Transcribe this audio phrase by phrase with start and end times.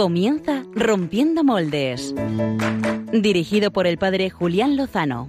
[0.00, 2.14] Comienza Rompiendo Moldes.
[3.12, 5.28] Dirigido por el padre Julián Lozano.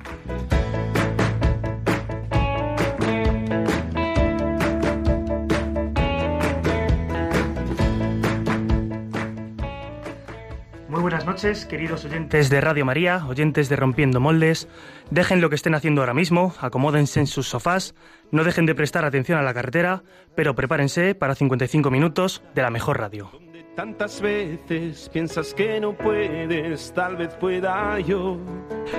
[10.88, 14.70] Muy buenas noches, queridos oyentes de Radio María, oyentes de Rompiendo Moldes.
[15.10, 17.94] Dejen lo que estén haciendo ahora mismo, acomódense en sus sofás,
[18.32, 20.04] no dejen de prestar atención a la carretera,
[20.34, 23.41] pero prepárense para 55 minutos de la mejor radio.
[23.76, 28.38] Tantas veces piensas que no puedes, tal vez pueda yo.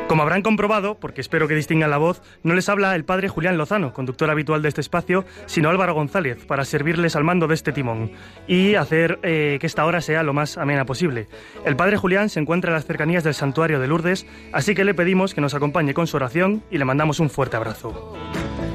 [0.08, 3.58] Como habrán comprobado, porque espero que distingan la voz, no les habla el padre Julián
[3.58, 7.72] Lozano, conductor habitual de este espacio, sino Álvaro González, para servirles al mando de este
[7.72, 8.12] timón
[8.46, 11.29] y hacer eh, que esta hora sea lo más amena posible.
[11.66, 14.95] El padre Julián se encuentra en las cercanías del santuario de Lourdes, así que le
[14.95, 18.14] pedimos que nos acompañe con su oración y le mandamos un fuerte abrazo.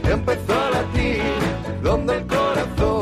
[0.08, 1.24] Empezó a latir,
[1.82, 2.97] donde el corazón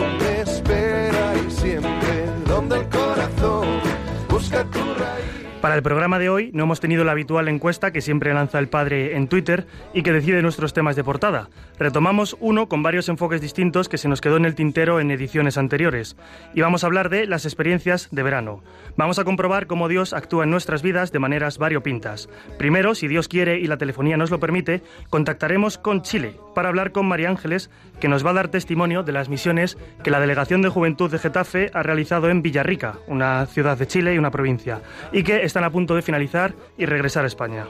[3.36, 3.82] corazón
[4.30, 5.35] busca tu raíz.
[5.66, 8.68] Para el programa de hoy no hemos tenido la habitual encuesta que siempre lanza el
[8.68, 11.50] padre en Twitter y que decide nuestros temas de portada.
[11.80, 15.58] Retomamos uno con varios enfoques distintos que se nos quedó en el tintero en ediciones
[15.58, 16.18] anteriores.
[16.54, 18.64] Y vamos a hablar de las experiencias de verano.
[18.96, 22.30] Vamos a comprobar cómo Dios actúa en nuestras vidas de maneras variopintas.
[22.60, 26.92] Primero, si Dios quiere y la telefonía nos lo permite, contactaremos con Chile para hablar
[26.92, 30.62] con María Ángeles, que nos va a dar testimonio de las misiones que la Delegación
[30.62, 34.82] de Juventud de Getafe ha realizado en Villarrica, una ciudad de Chile y una provincia,
[35.12, 37.66] y que están a punto de finalizar y regresar a España.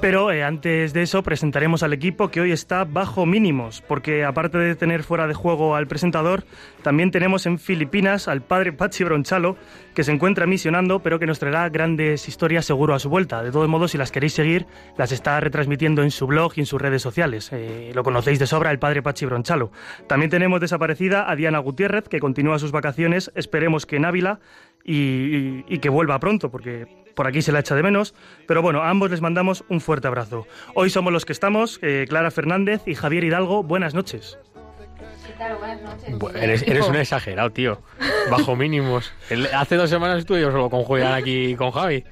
[0.00, 4.56] Pero eh, antes de eso presentaremos al equipo que hoy está bajo mínimos, porque aparte
[4.56, 6.44] de tener fuera de juego al presentador,
[6.82, 9.56] también tenemos en Filipinas al padre Pachi Bronchalo,
[9.94, 13.42] que se encuentra misionando, pero que nos traerá grandes historias seguro a su vuelta.
[13.42, 16.66] De todos modos, si las queréis seguir, las está retransmitiendo en su blog y en
[16.66, 17.50] sus redes sociales.
[17.52, 19.72] Eh, lo conocéis de sobra, el padre Pachi Bronchalo.
[20.06, 24.38] También tenemos desaparecida a Diana Gutiérrez, que continúa sus vacaciones, esperemos que en Ávila,
[24.84, 26.86] y, que vuelva pronto, porque
[27.18, 28.14] por aquí se la echa de menos.
[28.46, 30.46] Pero bueno, a ambos les mandamos un fuerte abrazo.
[30.74, 33.64] Hoy somos los que estamos, eh, Clara Fernández y Javier Hidalgo.
[33.64, 34.38] Buenas noches.
[36.18, 37.82] Bu- Eres, eres un exagerado, tío.
[38.30, 39.12] Bajo mínimos.
[39.30, 42.04] El- hace dos semanas estuve yo solo con Julián aquí y con Javi.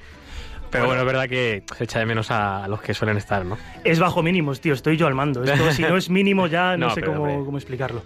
[0.70, 3.56] Pero bueno, es verdad que se echa de menos a los que suelen estar, ¿no?
[3.84, 5.44] Es bajo mínimos, tío, estoy yo al mando.
[5.44, 8.02] Esto, si no es mínimo ya no, No, sé pero, cómo, cómo explicarlo.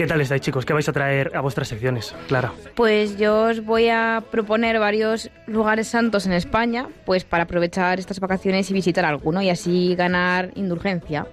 [0.00, 0.64] ¿Qué tal estáis, chicos?
[0.64, 2.14] ¿Qué vais a traer a vuestras secciones?
[2.26, 2.54] Clara.
[2.74, 8.18] Pues yo os voy a proponer varios lugares santos en España, pues para aprovechar estas
[8.18, 11.26] vacaciones y visitar alguno y así ganar indulgencia.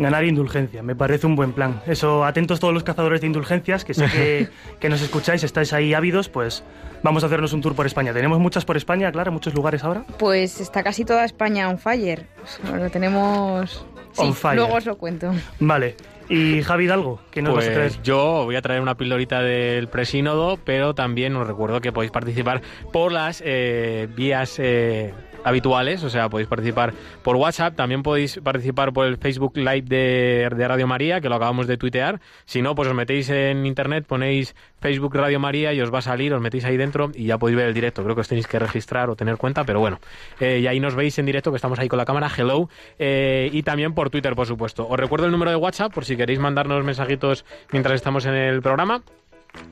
[0.00, 1.80] Ganar indulgencia, me parece un buen plan.
[1.86, 4.48] Eso, atentos todos los cazadores de indulgencias, que sé que,
[4.80, 6.64] que nos escucháis, estáis ahí ávidos, pues
[7.04, 8.12] vamos a hacernos un tour por España.
[8.12, 9.30] ¿Tenemos muchas por España, Clara?
[9.30, 10.02] ¿Muchos lugares ahora?
[10.18, 12.26] Pues está casi toda España on fire.
[12.64, 13.86] Lo tenemos...
[14.10, 14.56] Sí, On fire.
[14.56, 15.32] luego os lo cuento.
[15.60, 15.94] Vale.
[16.28, 17.20] ¿Y Javi Hidalgo?
[17.30, 17.90] ¿Qué nos vas a traer?
[17.92, 22.12] Pues yo voy a traer una pildorita del presínodo, pero también os recuerdo que podéis
[22.12, 22.60] participar
[22.92, 25.14] por las eh, vías eh,
[25.44, 30.48] habituales, o sea, podéis participar por WhatsApp, también podéis participar por el Facebook Live de,
[30.54, 32.20] de Radio María, que lo acabamos de tuitear.
[32.44, 36.02] Si no, pues os metéis en internet, ponéis Facebook Radio María y os va a
[36.02, 38.02] salir, os metéis ahí dentro y ya podéis ver el directo.
[38.02, 39.98] Creo que os tenéis que registrar o tener cuenta, pero bueno.
[40.40, 42.68] Eh, y ahí nos veis en directo, que estamos ahí con la cámara, hello.
[42.98, 44.86] Eh, y también por Twitter, por supuesto.
[44.88, 48.62] Os recuerdo el número de WhatsApp por si queréis mandarnos mensajitos mientras estamos en el
[48.62, 49.02] programa.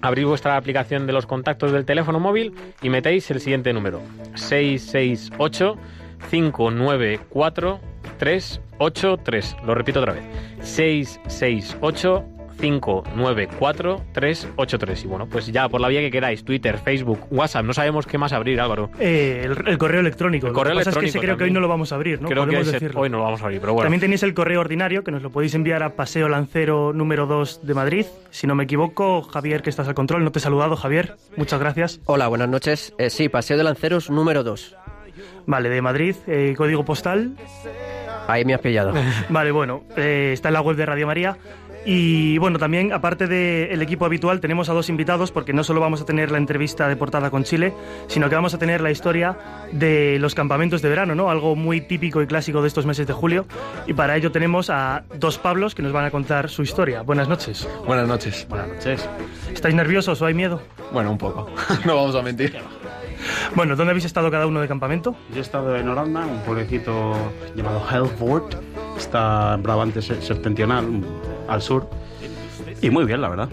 [0.01, 4.01] Abrís vuestra aplicación de los contactos del teléfono móvil y metéis el siguiente número:
[4.35, 5.77] 668
[6.31, 7.81] 594
[8.19, 9.57] 383.
[9.65, 10.25] Lo repito otra vez:
[10.63, 15.05] 668 594 383.
[15.05, 17.65] Y bueno, pues ya por la vía que queráis: Twitter, Facebook, WhatsApp.
[17.65, 18.91] No sabemos qué más abrir, Álvaro.
[18.99, 20.47] Eh, el, el correo electrónico.
[20.47, 21.95] El Lo correo que pasa es que electrónico creo que hoy no lo vamos a
[21.97, 22.29] abrir, ¿no?
[22.29, 23.01] Creo que Podemos ese- decirlo.
[23.01, 23.85] hoy no lo vamos a abrir, pero bueno.
[23.87, 27.67] También tenéis el correo ordinario que nos lo podéis enviar a Paseo Lancero número 2
[27.67, 28.07] de Madrid.
[28.31, 31.17] Si no me equivoco, Javier, que estás al control, no te he saludado, Javier.
[31.37, 32.01] Muchas gracias.
[32.07, 32.95] Hola, buenas noches.
[32.99, 34.77] Eh, sí, Paseo de Lanceros número 2.
[35.47, 37.37] Vale, de Madrid, eh, código postal.
[38.27, 38.93] Ahí me has pillado.
[39.29, 41.37] Vale, bueno, eh, está en la web de Radio María.
[41.89, 46.01] Y bueno, también, aparte del equipo habitual, tenemos a dos invitados, porque no solo vamos
[46.01, 47.73] a tener la entrevista de portada con Chile,
[48.09, 49.39] sino que vamos a tener la historia
[49.71, 51.31] de los campamentos de verano, ¿no?
[51.31, 53.47] Algo muy típico y clásico de estos meses de julio.
[53.87, 57.03] Y para ello tenemos a dos Pablos que nos van a contar su historia.
[57.03, 57.69] Buenas noches.
[57.87, 58.47] Buenas noches.
[58.49, 59.09] Buenas noches.
[59.53, 60.61] ¿Estáis nerviosos o hay miedo?
[60.93, 61.49] Bueno, un poco.
[61.87, 62.57] no vamos a mentir.
[63.55, 65.15] Bueno, ¿dónde habéis estado cada uno de campamento?
[65.31, 67.13] Yo he estado en Holanda, un pueblecito
[67.55, 68.57] llamado Helvoort.
[68.97, 70.87] Está en Brabante se- septentrional,
[71.49, 71.89] al sur.
[72.83, 73.49] Y muy bien, la verdad.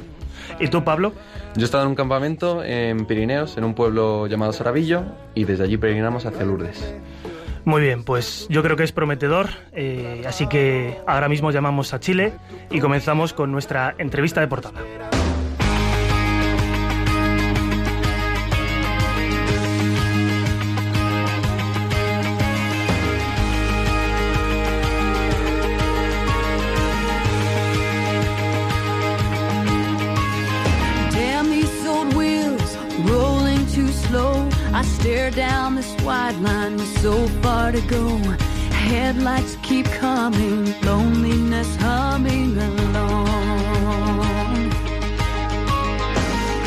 [0.60, 1.14] ¿Y tú, Pablo?
[1.56, 5.04] Yo he estado en un campamento en Pirineos, en un pueblo llamado Saravillo,
[5.36, 6.96] y desde allí peregrinamos hacia Lourdes.
[7.66, 12.00] Muy bien, pues yo creo que es prometedor, eh, así que ahora mismo llamamos a
[12.00, 12.34] Chile
[12.70, 14.82] y comenzamos con nuestra entrevista de portada.
[35.84, 38.08] This wide line with so far to go.
[38.88, 43.12] Headlights keep coming, loneliness humming along.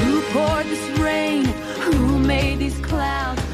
[0.01, 1.45] Who poured this rain?
[1.87, 3.46] Who made these clouds?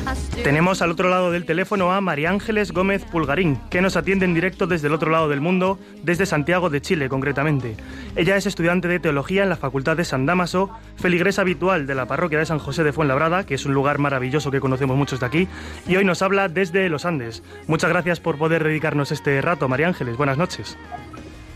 [0.42, 4.34] Tenemos al otro lado del teléfono a María Ángeles Gómez Pulgarín, que nos atiende en
[4.34, 7.76] directo desde el otro lado del mundo, desde Santiago de Chile concretamente.
[8.16, 12.06] Ella es estudiante de Teología en la Facultad de San Damaso, feligresa habitual de la
[12.06, 15.26] parroquia de San José de Fuenlabrada, que es un lugar maravilloso que conocemos muchos de
[15.26, 15.48] aquí,
[15.86, 17.42] y hoy nos habla desde los Andes.
[17.66, 20.16] Muchas gracias por poder dedicarnos este rato, María Ángeles.
[20.16, 20.76] Buenas noches.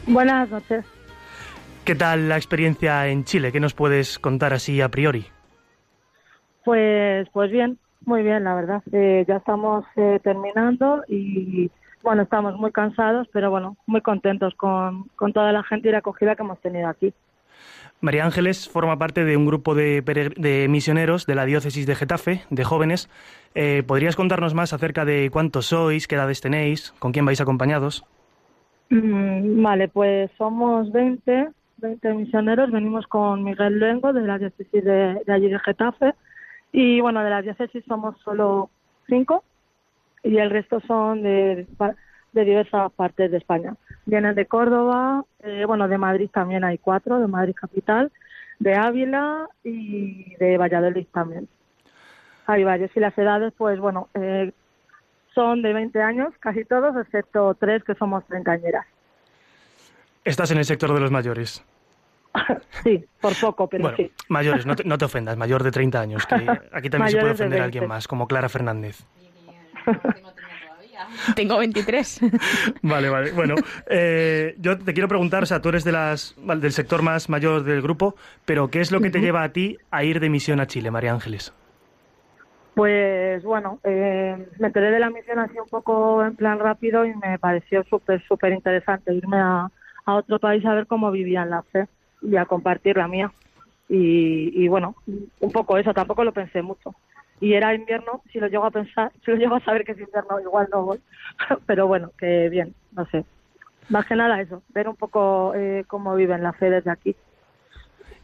[0.06, 0.84] Buenas noches.
[1.84, 3.52] ¿Qué tal la experiencia en Chile?
[3.52, 5.26] ¿Qué nos puedes contar así a priori?
[6.64, 8.82] Pues, pues bien, muy bien, la verdad.
[8.92, 11.70] Eh, ya estamos eh, terminando y
[12.02, 15.98] bueno, estamos muy cansados, pero bueno, muy contentos con, con toda la gente y la
[15.98, 17.12] acogida que hemos tenido aquí.
[18.00, 20.02] María Ángeles forma parte de un grupo de,
[20.36, 23.08] de misioneros de la diócesis de Getafe, de jóvenes.
[23.54, 28.04] Eh, ¿Podrías contarnos más acerca de cuántos sois, qué edades tenéis, con quién vais acompañados?
[28.90, 31.48] Mm, Vale, pues somos 20,
[31.78, 32.70] 20 misioneros.
[32.70, 36.14] Venimos con Miguel Luengo de la diócesis de, de allí de Getafe.
[36.78, 38.68] Y bueno, de la diócesis somos solo
[39.06, 39.42] cinco
[40.22, 41.66] y el resto son de,
[42.32, 43.76] de diversas partes de España.
[44.04, 48.12] Vienen de Córdoba, eh, bueno, de Madrid también hay cuatro, de Madrid capital,
[48.58, 51.48] de Ávila y de Valladolid también.
[52.44, 52.94] Hay varios.
[52.94, 54.52] Y las edades, pues bueno, eh,
[55.34, 58.84] son de 20 años, casi todos, excepto tres que somos treintañeras.
[60.26, 61.64] Estás en el sector de los mayores.
[62.84, 64.10] Sí, por poco, pero bueno, sí.
[64.28, 66.34] mayores, no te, no te ofendas, mayor de 30 años, que
[66.72, 67.64] aquí también se puede ofender a 20.
[67.64, 69.04] alguien más, como Clara Fernández.
[71.34, 72.20] Tengo 23.
[72.82, 73.32] Vale, vale.
[73.32, 73.54] Bueno,
[73.88, 77.62] eh, yo te quiero preguntar, o sea, tú eres de las, del sector más mayor
[77.64, 80.58] del grupo, pero ¿qué es lo que te lleva a ti a ir de misión
[80.60, 81.52] a Chile, María Ángeles?
[82.74, 87.14] Pues bueno, eh, me enteré de la misión así un poco en plan rápido y
[87.14, 89.70] me pareció súper, súper interesante irme a,
[90.04, 91.86] a otro país a ver cómo vivían la fe
[92.22, 93.32] y a compartir la mía.
[93.88, 96.94] Y, y bueno, un poco eso, tampoco lo pensé mucho.
[97.40, 100.00] Y era invierno, si lo llego a pensar, si lo llego a saber que es
[100.00, 101.00] invierno, igual no voy.
[101.66, 103.24] Pero bueno, que bien, no sé.
[103.88, 107.14] Más que nada eso, ver un poco eh, cómo viven la fe desde aquí.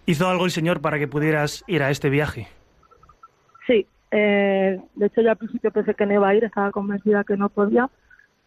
[0.06, 2.49] ¿Hizo algo el Señor para que pudieras ir a este viaje?
[3.69, 7.23] Sí, eh, de hecho yo al principio pensé que no iba a ir, estaba convencida
[7.23, 7.89] que no podía,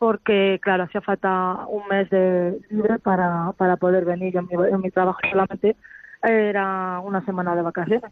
[0.06, 4.32] porque claro, hacía falta un mes de libre para, para poder venir.
[4.32, 5.76] Yo en mi, trabajo solamente
[6.22, 8.12] era una semana de vacaciones.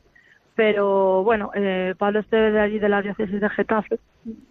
[0.55, 3.99] Pero bueno, eh, Pablo Esteve de allí de la diócesis de Getafe,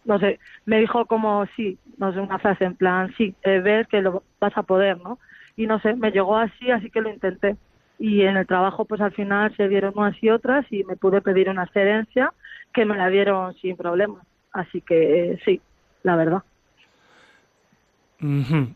[0.04, 3.88] no sé, me dijo como sí, no sé, una frase en plan, sí, eh, ves
[3.88, 5.18] que lo vas a poder, ¿no?
[5.56, 7.56] Y no sé, me llegó así, así que lo intenté.
[7.98, 11.20] Y en el trabajo, pues al final se dieron unas y otras y me pude
[11.22, 12.32] pedir una excedencia
[12.72, 14.24] que me la dieron sin problemas.
[14.52, 15.60] Así que eh, sí,
[16.04, 16.42] la verdad.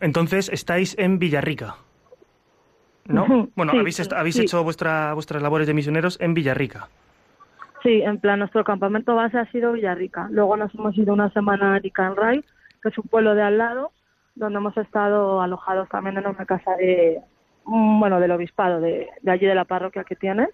[0.01, 1.77] Entonces, estáis en Villarrica.
[3.07, 3.49] ¿No?
[3.55, 4.43] Bueno, sí, habéis, habéis sí.
[4.43, 6.89] hecho vuestra, vuestras labores de misioneros en Villarrica.
[7.83, 10.27] Sí, en plan, nuestro campamento base ha sido Villarrica.
[10.31, 12.45] Luego nos hemos ido una semana a Ricanray,
[12.83, 13.93] que es un pueblo de al lado,
[14.35, 17.21] donde hemos estado alojados también en una casa de,
[17.65, 20.49] mm, bueno, del obispado, de, de allí de la parroquia que tienen.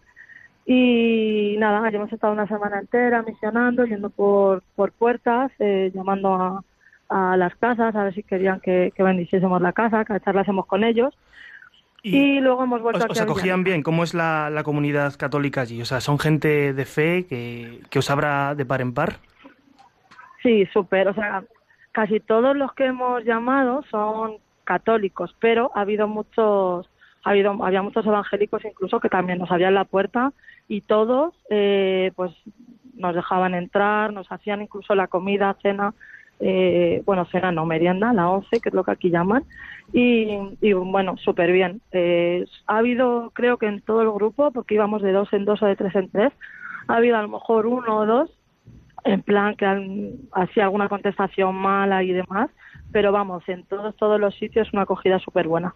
[0.66, 6.34] Y nada, allí hemos estado una semana entera misionando, yendo por, por puertas, eh, llamando
[6.34, 6.64] a,
[7.12, 10.82] a las casas a ver si querían que, que bendiciésemos la casa, que charlásemos con
[10.82, 11.14] ellos.
[12.02, 13.82] Y, luego hemos vuelto ¿Os, aquí os a acogían bien?
[13.82, 15.80] ¿Cómo es la, la comunidad católica allí?
[15.82, 19.18] O sea, ¿son gente de fe que, que os abra de par en par?
[20.42, 21.08] Sí, súper.
[21.08, 21.44] O sea,
[21.92, 26.88] casi todos los que hemos llamado son católicos, pero ha habido muchos,
[27.24, 30.32] ha habido, había muchos evangélicos incluso que también nos abrían la puerta
[30.68, 32.32] y todos, eh, pues,
[32.94, 35.94] nos dejaban entrar, nos hacían incluso la comida, cena,
[36.44, 39.44] eh, bueno, cena no, merienda, la once, que es lo que aquí llaman,
[39.92, 41.80] y, bueno, súper bien.
[41.92, 45.62] Eh, ha habido, creo que en todo el grupo, porque íbamos de dos en dos
[45.62, 46.32] o de tres en tres,
[46.88, 48.30] ha habido a lo mejor uno o dos
[49.04, 52.50] en plan que han hacía alguna contestación mala y demás,
[52.90, 55.74] pero vamos, en todos todos los sitios una acogida súper buena,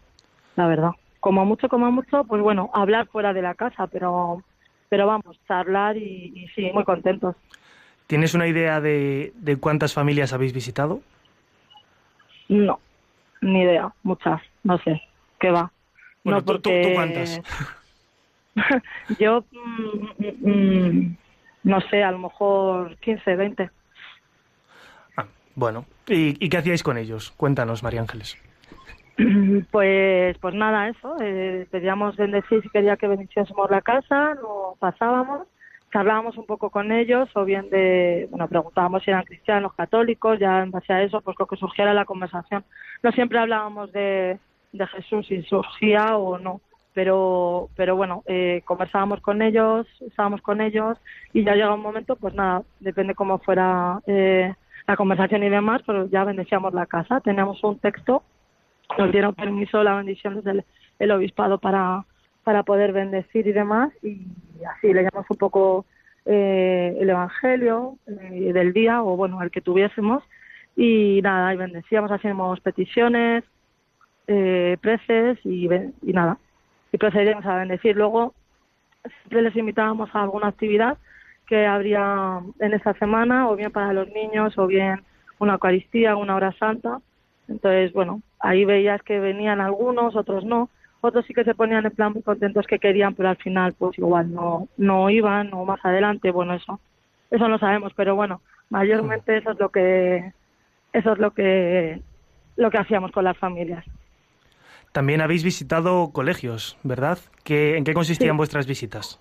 [0.56, 0.90] la verdad.
[1.20, 4.42] Como mucho, como mucho, pues bueno, hablar fuera de la casa, pero
[4.88, 7.36] pero vamos, charlar y sí, muy contentos.
[8.06, 11.00] ¿Tienes una idea de, de cuántas familias habéis visitado?
[12.48, 12.78] No,
[13.40, 15.02] ni idea, muchas, no sé,
[15.40, 15.72] ¿qué va?
[16.22, 17.40] Bueno, no, ¿tú- tú- tú porque cuántas?
[19.18, 21.16] yo, mm, mm, mm,
[21.64, 23.70] no sé, a lo mejor 15, 20.
[25.58, 27.32] Bueno, ¿y, y qué hacíais con ellos?
[27.36, 28.36] Cuéntanos, María Ángeles.
[29.70, 31.16] Pues, pues nada, eso.
[31.22, 35.48] Eh, pedíamos bendecir si quería que bendiciésemos la casa, nos pasábamos,
[35.92, 40.62] charlábamos un poco con ellos, o bien de, bueno, preguntábamos si eran cristianos, católicos, ya
[40.62, 42.64] en base a eso, pues lo que surgiera la conversación.
[43.02, 44.38] No siempre hablábamos de,
[44.72, 46.60] de Jesús, si surgía o no,
[46.92, 50.98] pero, pero bueno, eh, conversábamos con ellos, estábamos con ellos,
[51.32, 54.54] y ya llega un momento, pues nada, depende cómo fuera eh,
[54.86, 57.20] la conversación y demás, pero ya bendecíamos la casa.
[57.20, 58.22] Teníamos un texto
[58.98, 60.64] nos dieron permiso la bendición desde el,
[60.98, 62.04] el obispado para,
[62.46, 64.24] para poder bendecir y demás y
[64.72, 65.84] así leíamos un poco
[66.24, 70.22] eh, el evangelio eh, del día o bueno el que tuviésemos.
[70.76, 73.42] Y nada y bendecíamos hacíamos peticiones
[74.28, 75.68] eh, preces y,
[76.02, 76.38] y nada.
[76.92, 77.96] Y procedíamos a bendecir.
[77.96, 78.32] Luego
[79.22, 80.98] siempre les invitábamos a alguna actividad
[81.48, 85.02] que habría en esa semana o bien para los niños o bien
[85.40, 87.00] una Eucaristía una hora santa.
[87.48, 90.70] Entonces, bueno, ahí veías que venían algunos, otros no.
[91.00, 93.96] Otros sí que se ponían en plan muy contentos que querían, pero al final pues
[93.98, 96.80] igual no no iban o más adelante, bueno, eso
[97.30, 100.32] eso no sabemos, pero bueno, mayormente eso es lo que
[100.92, 102.02] eso es lo que
[102.56, 103.84] lo que hacíamos con las familias.
[104.92, 107.18] También habéis visitado colegios, ¿verdad?
[107.44, 108.38] ¿Qué, ¿En qué consistían Sí.
[108.38, 109.20] vuestras visitas?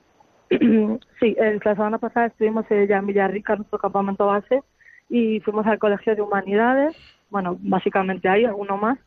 [0.49, 4.61] sí, el- la semana pasada estuvimos eh, ya en Villarrica, en nuestro campamento base,
[5.09, 6.95] y fuimos al Colegio de Humanidades,
[7.29, 8.97] bueno, básicamente ahí, alguno más.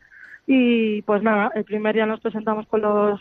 [0.50, 3.20] Y pues nada, el primer día nos presentamos con los,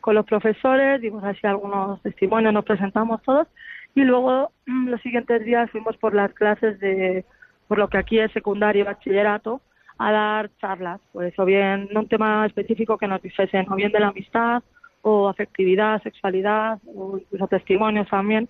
[0.00, 3.48] con los profesores, dimos así algunos testimonios, nos presentamos todos,
[3.96, 7.24] y luego mm, los siguientes días fuimos por las clases de,
[7.66, 9.60] por lo que aquí es secundario y bachillerato,
[9.98, 13.98] a dar charlas, pues o bien un tema específico que nos dijesen, o bien de
[13.98, 14.62] la amistad,
[15.02, 18.48] o afectividad, sexualidad, o incluso testimonios también,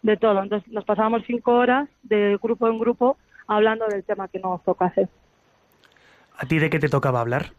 [0.00, 0.42] de todo.
[0.42, 5.10] Entonces nos pasábamos cinco horas de grupo en grupo hablando del tema que nos tocase.
[6.38, 7.52] ¿A ti de qué te tocaba hablar?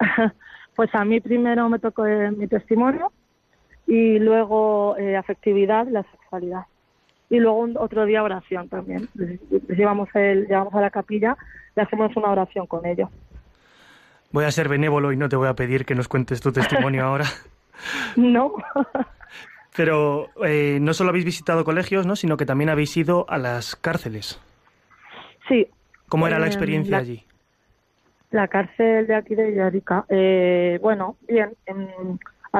[0.76, 3.12] pues a mí primero me tocó eh, mi testimonio
[3.86, 6.62] y luego eh, afectividad la sexualidad.
[7.30, 9.08] Y luego un- otro día oración también.
[9.14, 11.36] Les, les llevamos, el, llevamos a la capilla
[11.76, 13.08] y hacemos una oración con ellos.
[14.32, 17.04] Voy a ser benévolo y no te voy a pedir que nos cuentes tu testimonio
[17.06, 17.24] ahora.
[18.16, 18.54] No,
[19.76, 22.16] Pero eh, no solo habéis visitado colegios, ¿no?
[22.16, 24.40] sino que también habéis ido a las cárceles.
[25.48, 25.66] sí.
[26.08, 27.24] ¿Cómo era la Eh, experiencia la- allí?
[28.36, 31.54] La cárcel de aquí de Villarrica, eh, bueno, bien,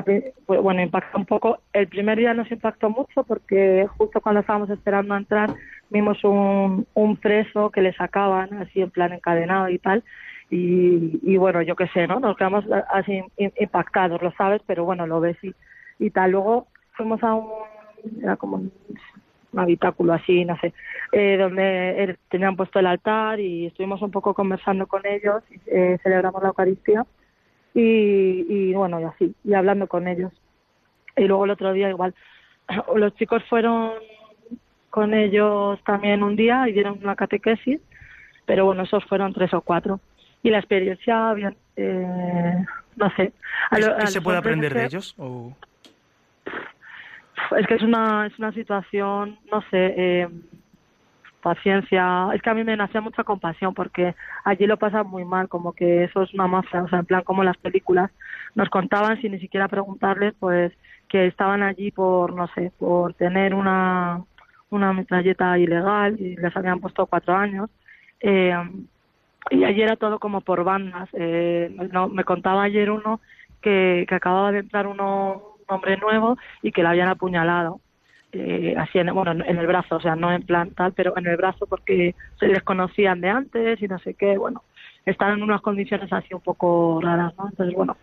[0.04, 1.58] pri- pues, bueno, impacta un poco.
[1.72, 5.50] El primer día nos impactó mucho porque justo cuando estábamos esperando a entrar
[5.90, 10.02] vimos un, un preso que le sacaban así en plan encadenado y tal.
[10.48, 12.20] Y, y bueno, yo qué sé, ¿no?
[12.20, 15.52] Nos quedamos así im- impactados, lo sabes, pero bueno, lo ves y,
[15.98, 16.30] y tal.
[16.30, 17.50] Luego fuimos a un,
[18.22, 18.72] era como un
[19.56, 20.72] un habitáculo así, no sé,
[21.12, 25.58] eh, donde er- tenían puesto el altar y estuvimos un poco conversando con ellos, y,
[25.66, 27.04] eh, celebramos la Eucaristía
[27.74, 30.32] y, y bueno, y así, y hablando con ellos.
[31.16, 32.14] Y luego el otro día igual,
[32.96, 33.92] los chicos fueron
[34.90, 37.80] con ellos también un día y dieron una catequesis,
[38.44, 40.00] pero bueno, esos fueron tres o cuatro.
[40.42, 42.64] Y la experiencia, bien, eh,
[42.96, 43.32] no sé.
[43.70, 45.14] A ¿Qué, lo- qué a se puede aprender de ellos?
[45.18, 45.52] O-
[47.58, 50.28] es que es una, es una situación, no sé, eh,
[51.42, 52.28] paciencia.
[52.34, 55.72] Es que a mí me nacía mucha compasión porque allí lo pasan muy mal, como
[55.72, 58.10] que eso es una mafia, o sea, en plan como las películas.
[58.54, 60.72] Nos contaban sin ni siquiera preguntarles, pues,
[61.08, 64.24] que estaban allí por, no sé, por tener una,
[64.70, 67.70] una metralleta ilegal y les habían puesto cuatro años.
[68.20, 68.54] Eh,
[69.50, 71.08] y allí era todo como por bandas.
[71.12, 73.20] Eh, no, me contaba ayer uno
[73.60, 77.80] que, acababa de entrar uno, un hombre nuevo y que le habían apuñalado.
[78.32, 81.26] Eh, así en, bueno, en el brazo, o sea, no en plan tal, pero en
[81.26, 84.62] el brazo porque se les conocían de antes y no sé qué, bueno,
[85.06, 87.48] están en unas condiciones así un poco raras, ¿no?
[87.48, 87.96] Entonces, bueno,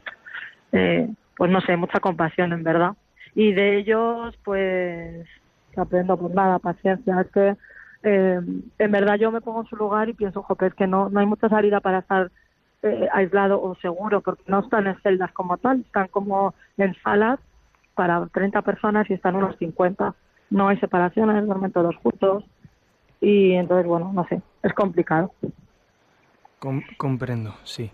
[0.72, 2.94] eh, pues no sé, mucha compasión en verdad.
[3.36, 5.28] Y de ellos, pues,
[5.76, 7.56] aprendo pues nada, paciencia, es que
[8.04, 8.42] eh,
[8.80, 11.10] en verdad yo me pongo en su lugar y pienso, jo, que es que no,
[11.10, 12.32] no hay mucha salida para estar
[12.84, 17.40] eh, aislado o seguro, porque no están en celdas como tal, están como en salas
[17.96, 20.14] para 30 personas y están unos 50.
[20.50, 22.44] No hay separaciones, duermen todos juntos.
[23.22, 25.32] Y entonces, bueno, no sé, es complicado.
[26.60, 27.92] Com- comprendo, sí.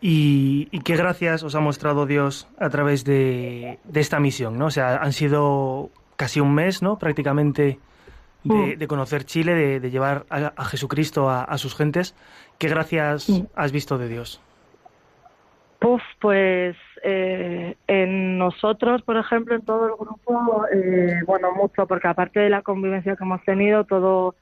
[0.00, 4.58] ¿Y, y qué gracias os ha mostrado Dios a través de, de esta misión?
[4.58, 4.66] ¿no?
[4.66, 6.98] O sea, han sido casi un mes, ¿no?
[6.98, 7.78] Prácticamente
[8.44, 12.14] de, de conocer Chile, de, de llevar a, a Jesucristo a, a sus gentes.
[12.58, 13.46] ¿Qué gracias Mm.
[13.56, 14.40] has visto de Dios?
[15.86, 22.08] Puf, pues eh, en nosotros, por ejemplo, en todo el grupo, eh, bueno, mucho, porque
[22.08, 24.34] aparte de la convivencia que hemos tenido, todo,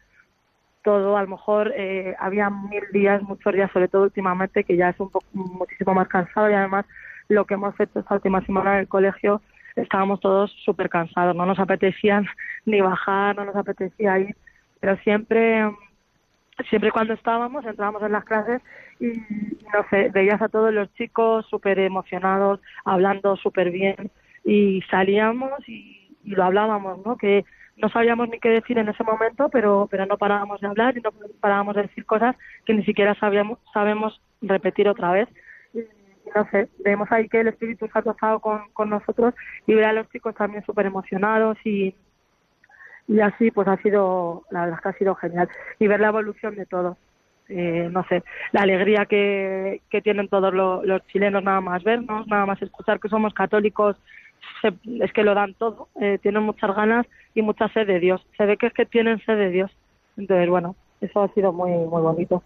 [0.82, 4.88] todo, a lo mejor eh, había mil días, muchos días, sobre todo últimamente, que ya
[4.88, 6.86] es un poco muchísimo más cansado y además
[7.28, 9.42] lo que hemos hecho esta última semana en el colegio,
[9.76, 12.24] estábamos todos súper cansados, no nos apetecían
[12.64, 14.34] ni bajar, no nos apetecía ir,
[14.80, 15.70] pero siempre
[16.68, 18.62] siempre cuando estábamos, entrábamos en las clases
[19.00, 24.10] y, no sé, veías a todos los chicos súper emocionados, hablando súper bien
[24.44, 27.16] y salíamos y, y lo hablábamos, ¿no?
[27.16, 27.44] Que
[27.76, 31.00] no sabíamos ni qué decir en ese momento, pero, pero no parábamos de hablar y
[31.00, 35.28] no parábamos de decir cosas que ni siquiera sabíamos, sabemos repetir otra vez.
[35.72, 35.80] Y,
[36.34, 39.34] no sé, vemos ahí que el Espíritu Santo ha estado con, con nosotros
[39.66, 41.94] y ver a los chicos también súper emocionados y,
[43.06, 45.48] y así pues ha sido la verdad que ha sido genial.
[45.78, 46.96] Y ver la evolución de todos
[47.48, 52.26] eh, no sé la alegría que, que tienen todos lo- los chilenos nada más vernos
[52.26, 53.96] nada más escuchar que somos católicos
[54.62, 54.72] se-
[55.04, 55.88] es que lo dan todo.
[56.00, 58.26] Eh, tienen muchas ganas y mucha sed de Dios.
[58.38, 59.70] Se ve que es que tienen sed de Dios.
[60.16, 62.42] Entonces bueno eso ha sido muy muy bonito.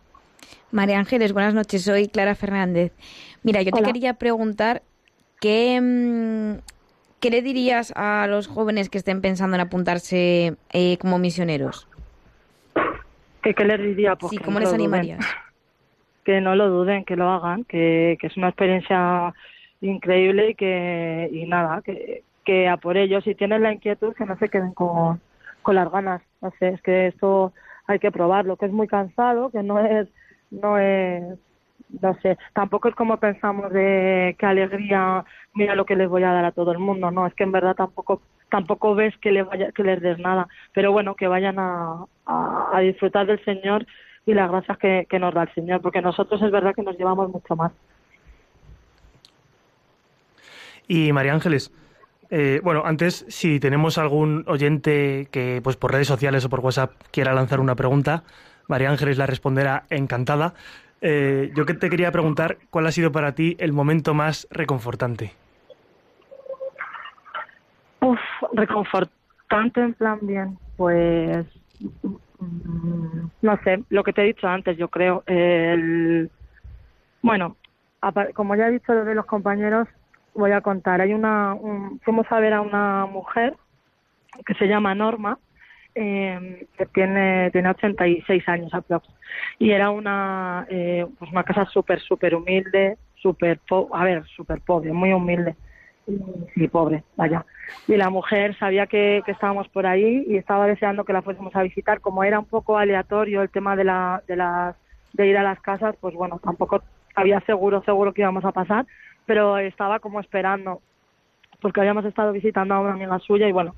[0.72, 1.84] María Ángeles, buenas noches.
[1.84, 2.92] Soy Clara Fernández.
[3.42, 4.82] Mira, yo te quería preguntar
[5.40, 6.58] qué, mm,
[7.20, 11.88] qué le dirías a los jóvenes que estén pensando en apuntarse eh, como misioneros.
[13.42, 14.80] qué les diría pues Sí, ¿cómo no les duden.
[14.80, 15.24] animarías?
[16.24, 19.34] que no lo duden, que lo hagan, que, que es una experiencia
[19.80, 24.26] increíble y que y nada, que, que a por ello, si tienen la inquietud, que
[24.26, 25.20] no se queden con,
[25.62, 26.22] con las ganas.
[26.42, 27.52] No sé, es que esto
[27.86, 30.08] hay que probarlo, que es muy cansado, que no es,
[30.50, 31.38] no es,
[32.00, 35.24] no sé, tampoco es como pensamos de qué alegría,
[35.54, 37.52] mira lo que les voy a dar a todo el mundo, no, es que en
[37.52, 41.58] verdad tampoco tampoco ves que le vaya que les des nada, pero bueno, que vayan
[41.58, 43.86] a, a, disfrutar del Señor
[44.24, 46.96] y las gracias que, que nos da el Señor, porque nosotros es verdad que nos
[46.98, 47.72] llevamos mucho más.
[50.86, 51.70] Y María Ángeles,
[52.30, 56.92] eh, bueno, antes, si tenemos algún oyente que pues por redes sociales o por WhatsApp
[57.10, 58.24] quiera lanzar una pregunta,
[58.66, 60.54] María Ángeles la responderá encantada.
[61.00, 65.32] Eh, yo que te quería preguntar, ¿cuál ha sido para ti el momento más reconfortante?
[68.00, 68.18] Uf,
[68.52, 71.46] reconfortante en plan bien, pues
[72.38, 75.22] mm, no sé, lo que te he dicho antes, yo creo.
[75.26, 76.30] El,
[77.22, 77.56] bueno,
[78.34, 79.88] como ya he dicho lo de los compañeros,
[80.34, 81.00] voy a contar.
[81.00, 83.54] Hay una, un- fuimos a ver a una mujer
[84.46, 85.38] que se llama Norma,
[85.94, 89.08] eh, que tiene, tiene 86 años aprox.
[89.58, 93.60] Y era una, eh, pues una casa súper, súper humilde, súper,
[93.92, 95.56] a ver, súper pobre, muy humilde.
[96.56, 97.44] Y, pobre, vaya.
[97.86, 101.54] Y la mujer sabía que, que estábamos por ahí y estaba deseando que la fuésemos
[101.54, 102.00] a visitar.
[102.00, 104.74] Como era un poco aleatorio el tema de, la, de, las,
[105.12, 106.82] de ir a las casas, pues bueno, tampoco
[107.14, 108.86] había seguro, seguro que íbamos a pasar,
[109.26, 110.80] pero estaba como esperando,
[111.60, 113.74] porque habíamos estado visitando a una amiga suya y bueno,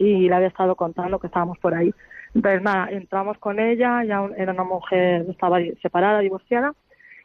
[0.00, 1.92] y le había estado contando que estábamos por ahí.
[2.34, 6.72] Entonces nada, entramos con ella, ya era una mujer, estaba separada, divorciada,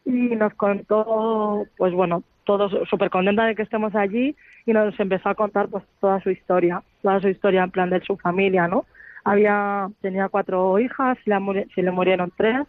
[0.04, 4.36] y nos contó, pues bueno, todos súper contenta de que estemos allí
[4.66, 8.02] y nos empezó a contar pues toda su historia, toda su historia en plan de
[8.02, 8.86] su familia, ¿no?
[9.24, 12.68] Había, tenía cuatro hijas, se le, se le murieron tres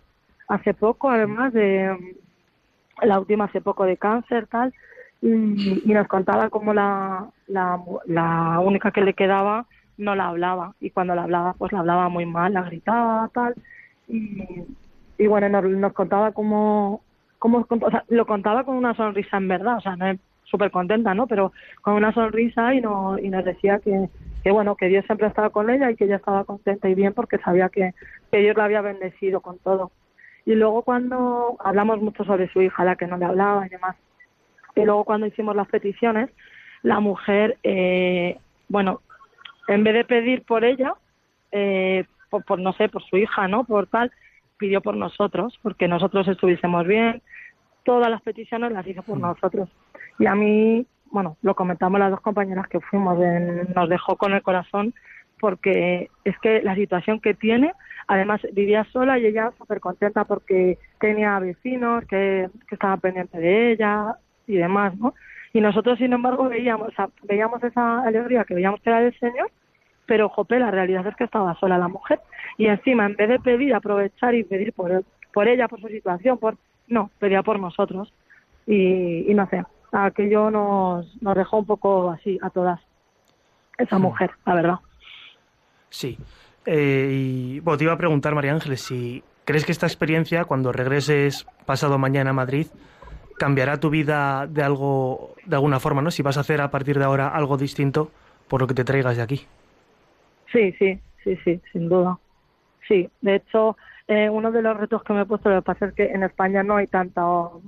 [0.48, 2.14] hace poco, además de
[3.02, 4.72] la última hace poco de cáncer, tal,
[5.20, 9.66] y, y nos contaba cómo la, la, la única que le quedaba
[9.98, 13.54] no la hablaba, y cuando la hablaba, pues la hablaba muy mal, la gritaba, tal,
[14.08, 17.02] y, bueno, nos, nos contaba cómo,
[17.38, 17.66] cómo,
[18.08, 21.26] lo contaba con una sonrisa en verdad, o sea, no es súper contenta, ¿no?
[21.26, 24.08] Pero con una sonrisa y, no, y nos decía que,
[24.42, 27.12] que, bueno, que Dios siempre estaba con ella y que ella estaba contenta y bien
[27.12, 27.94] porque sabía que,
[28.30, 29.90] que Dios la había bendecido con todo.
[30.44, 33.96] Y luego cuando hablamos mucho sobre su hija, la que no le hablaba y demás,
[34.76, 36.30] y luego cuando hicimos las peticiones,
[36.82, 39.00] la mujer, eh, bueno,
[39.68, 40.94] en vez de pedir por ella,
[41.52, 43.64] eh, por, por, no sé, por su hija, ¿no?
[43.64, 44.10] Por tal,
[44.58, 47.22] pidió por nosotros, porque nosotros estuviésemos bien.
[47.84, 49.68] Todas las peticiones las hizo por nosotros.
[50.18, 54.32] Y a mí, bueno, lo comentamos las dos compañeras que fuimos, en- nos dejó con
[54.32, 54.92] el corazón,
[55.38, 57.72] porque es que la situación que tiene,
[58.08, 63.72] además vivía sola y ella súper contenta porque tenía vecinos que, que estaban pendientes de
[63.72, 65.14] ella y demás, ¿no?
[65.56, 69.18] Y nosotros, sin embargo, veíamos, o sea, veíamos esa alegría que veíamos que era del
[69.18, 69.50] Señor,
[70.04, 72.20] pero jope, la realidad es que estaba sola la mujer.
[72.58, 76.36] Y encima, en vez de pedir, aprovechar y pedir por, por ella, por su situación,
[76.36, 78.12] por no, pedía por nosotros.
[78.66, 82.78] Y, y no sé, aquello nos, nos dejó un poco así a todas,
[83.78, 84.78] esa mujer, la verdad.
[85.88, 86.18] Sí.
[86.66, 90.70] Eh, y bueno, te iba a preguntar, María Ángeles, si crees que esta experiencia, cuando
[90.70, 92.66] regreses pasado mañana a Madrid,
[93.38, 96.10] cambiará tu vida de algo, de alguna forma, ¿no?
[96.10, 98.10] Si vas a hacer a partir de ahora algo distinto
[98.48, 99.46] por lo que te traigas de aquí.
[100.52, 102.18] Sí, sí, sí, sí, sin duda.
[102.88, 105.86] Sí, de hecho, eh, uno de los retos que me he puesto, lo que pasa
[105.86, 107.60] es que en España no hay tanto,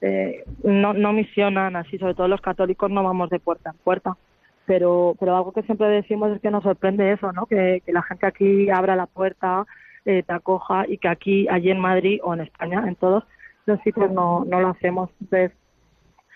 [0.00, 4.16] eh, no, no misionan así, sobre todo los católicos no vamos de puerta en puerta,
[4.64, 7.46] pero, pero algo que siempre decimos es que nos sorprende eso, ¿no?
[7.46, 9.66] Que, que la gente aquí abra la puerta,
[10.06, 13.24] eh, te acoja y que aquí, allí en Madrid o en España, en todos
[13.66, 15.10] los sitios no, no lo hacemos.
[15.20, 15.52] Entonces,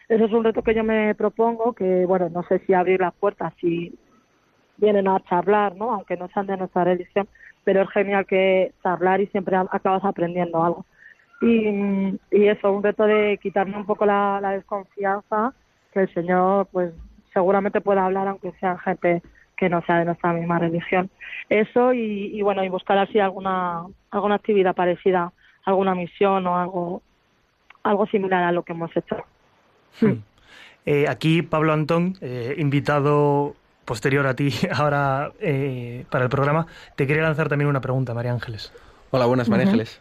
[0.09, 3.15] eso es un reto que yo me propongo, que bueno, no sé si abrir las
[3.15, 3.99] puertas, si
[4.77, 5.93] vienen a charlar, ¿no?
[5.93, 7.29] Aunque no sean de nuestra religión,
[7.65, 10.85] pero es genial que charlar y siempre acabas aprendiendo algo.
[11.41, 15.55] Y, y eso, un reto de quitarme un poco la, la desconfianza,
[15.93, 16.93] que el Señor, pues
[17.33, 19.23] seguramente pueda hablar, aunque sean gente
[19.57, 21.11] que no sea de nuestra misma religión.
[21.49, 25.33] Eso y, y bueno, y buscar así alguna, alguna actividad parecida,
[25.65, 27.03] alguna misión o algo,
[27.85, 29.17] algo similar a lo que hemos hecho.
[30.87, 36.67] Eh, aquí Pablo Antón, eh, invitado posterior a ti ahora eh, para el programa,
[36.97, 38.73] te quería lanzar también una pregunta, María Ángeles.
[39.11, 39.67] Hola, buenas, María.
[39.67, 40.01] Ángeles.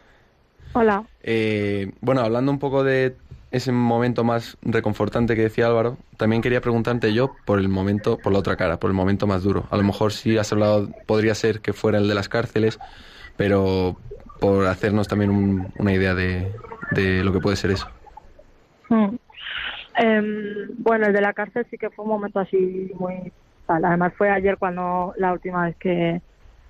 [0.72, 1.04] Hola.
[1.22, 3.16] Eh, bueno, hablando un poco de
[3.52, 8.32] ese momento más reconfortante que decía Álvaro, también quería preguntarte yo por el momento, por
[8.32, 9.68] la otra cara, por el momento más duro.
[9.70, 12.80] A lo mejor sí has hablado, podría ser que fuera el de las cárceles,
[13.36, 13.96] pero
[14.40, 16.52] por hacernos también un- una idea de,
[16.92, 17.88] de lo que puede ser eso.
[18.88, 19.16] Mm.
[19.96, 23.32] Em, bueno, el de la cárcel sí que fue un momento así muy.
[23.66, 26.20] Además fue ayer cuando la última vez que,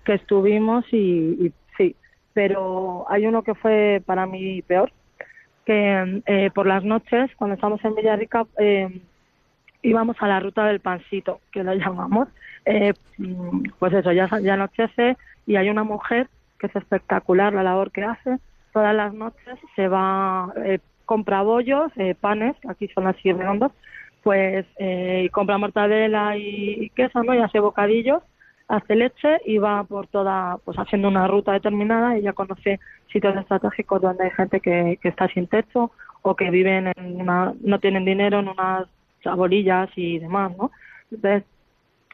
[0.05, 1.97] que estuvimos y, sí,
[2.33, 4.93] pero hay uno que fue para mí peor,
[5.65, 9.01] que eh, por las noches cuando estábamos en Villarrica eh,
[9.83, 12.29] íbamos a la ruta del pancito, que lo llamamos.
[12.67, 16.29] Eh, mm, pues eso, ya, ya anochece y hay una mujer
[16.67, 18.39] es espectacular la labor que hace.
[18.73, 23.73] Todas las noches se va, eh, compra bollos, eh, panes, aquí son así redondos,
[24.23, 27.35] pues eh, compra mortadela y, queso, ¿no?
[27.35, 28.23] Y hace bocadillos,
[28.69, 32.17] hace leche y va por toda, pues haciendo una ruta determinada.
[32.17, 32.81] Ella conoce
[33.13, 37.79] sitios estratégicos donde hay gente que, está sin techo o que viven en una, no
[37.79, 38.89] tienen dinero en unas
[39.23, 40.71] chabolillas y demás, ¿no?
[41.11, 41.45] Entonces,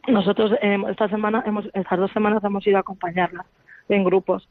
[0.09, 3.45] nosotros eh, esta semana, hemos, estas dos semanas hemos ido a acompañarla
[3.91, 4.49] en grupos.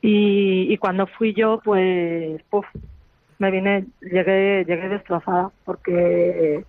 [0.00, 2.66] Y, y cuando fui yo, pues, puf,
[3.38, 6.64] me vine, llegué, llegué destrozada, porque,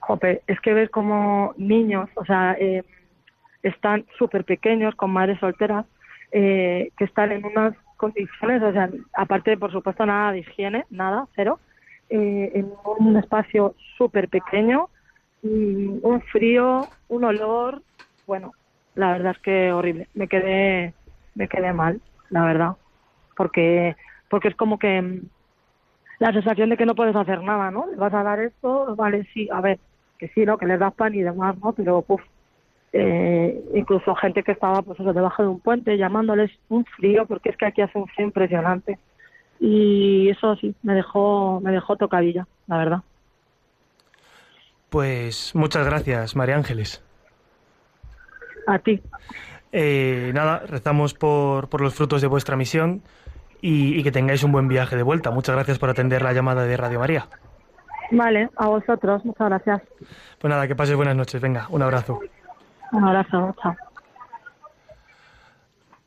[0.00, 2.82] jope, es que ves como niños, o sea, eh,
[3.62, 5.86] están súper pequeños, con madres solteras,
[6.32, 11.26] eh, que están en unas condiciones, o sea, aparte, por supuesto, nada de higiene, nada,
[11.34, 11.60] cero,
[12.10, 14.88] eh, en un espacio súper pequeño,
[15.42, 17.82] un frío, un olor,
[18.26, 18.52] bueno,
[18.94, 20.08] la verdad es que horrible.
[20.14, 20.94] Me quedé,
[21.34, 22.76] me quedé mal, la verdad,
[23.36, 23.96] porque,
[24.28, 25.20] porque es como que mm,
[26.18, 27.86] la sensación de que no puedes hacer nada, ¿no?
[27.88, 29.78] Les vas a dar esto, vale, sí, a ver,
[30.18, 30.58] que sí, ¿no?
[30.58, 31.72] Que les das pan y demás, ¿no?
[31.72, 32.22] Pero, puf,
[32.92, 37.48] eh, incluso gente que estaba, pues eso, debajo de un puente, llamándoles un frío, porque
[37.48, 38.98] es que aquí hace un frío impresionante.
[39.58, 43.02] Y eso sí, me dejó, me dejó tocadilla, la verdad.
[44.90, 47.02] Pues muchas gracias, María Ángeles.
[48.66, 49.00] A ti.
[49.72, 53.02] Eh, nada, rezamos por, por los frutos de vuestra misión
[53.60, 55.30] y, y que tengáis un buen viaje de vuelta.
[55.30, 57.26] Muchas gracias por atender la llamada de Radio María.
[58.10, 59.80] Vale, a vosotros, muchas gracias.
[60.38, 61.40] Pues nada, que pases buenas noches.
[61.40, 62.20] Venga, un abrazo.
[62.92, 63.74] Un abrazo, chao.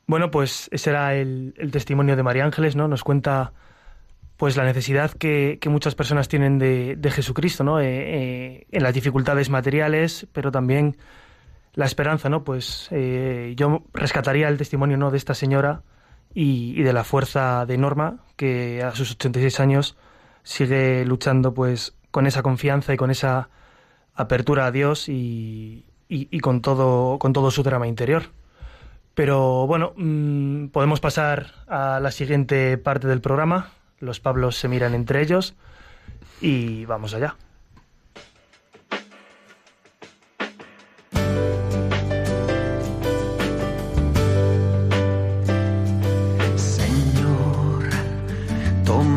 [0.06, 2.86] Bueno, pues ese era el, el testimonio de María Ángeles, ¿no?
[2.86, 3.52] Nos cuenta
[4.36, 7.80] pues la necesidad que, que muchas personas tienen de, de Jesucristo, ¿no?
[7.80, 10.96] Eh, eh, en las dificultades materiales, pero también
[11.76, 12.42] la esperanza, ¿no?
[12.42, 15.12] Pues eh, yo rescataría el testimonio, ¿no?
[15.12, 15.82] De esta señora
[16.34, 19.96] y, de la fuerza de Norma, que a sus 86 años
[20.42, 23.50] sigue luchando, pues, con esa confianza y con esa
[24.14, 25.84] apertura a Dios y
[26.42, 28.24] con todo, con todo su drama interior.
[29.16, 33.70] Pero bueno, mm, podemos pasar a la siguiente parte del programa.
[33.98, 35.54] Los Pablos se miran entre ellos
[36.42, 37.34] y vamos allá.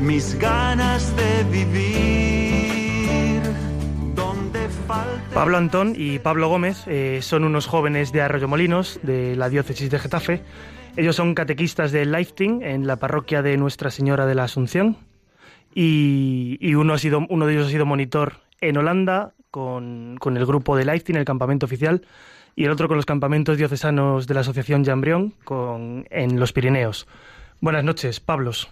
[0.00, 3.42] mis ganas de vivir.
[4.14, 4.68] Donde
[5.32, 9.98] Pablo Antón y Pablo Gómez eh, son unos jóvenes de Arroyomolinos, de la diócesis de
[9.98, 10.42] Getafe.
[10.96, 14.96] Ellos son catequistas de Lifting en la parroquia de Nuestra Señora de la Asunción.
[15.74, 20.46] Y, uno, ha sido, uno de ellos ha sido monitor en Holanda con, con el
[20.46, 22.02] grupo de Lifting, el campamento oficial,
[22.54, 25.34] y el otro con los campamentos diocesanos de la Asociación Jambrión
[26.10, 27.08] en los Pirineos.
[27.60, 28.68] Buenas noches, Pablos.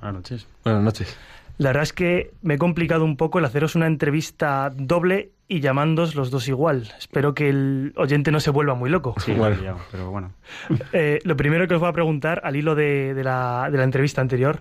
[0.00, 0.46] Buenas noches.
[0.64, 1.16] Buenas noches.
[1.58, 5.60] La verdad es que me he complicado un poco el haceros una entrevista doble y
[5.60, 6.92] llamándos los dos igual.
[6.98, 9.14] Espero que el oyente no se vuelva muy loco.
[9.18, 9.78] Sí, Bueno.
[9.90, 10.32] pero bueno.
[10.92, 13.84] Eh, lo primero que os voy a preguntar, al hilo de, de la, de la
[13.84, 14.60] entrevista anterior,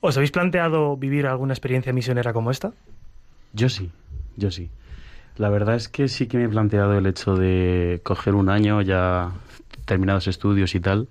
[0.00, 2.72] ¿os habéis planteado vivir alguna experiencia misionera como esta?
[3.52, 3.90] Yo sí,
[4.36, 4.70] yo sí.
[5.38, 8.80] La verdad es que sí que me he planteado el hecho de coger un año
[8.82, 9.32] ya
[9.86, 11.08] terminados estudios y tal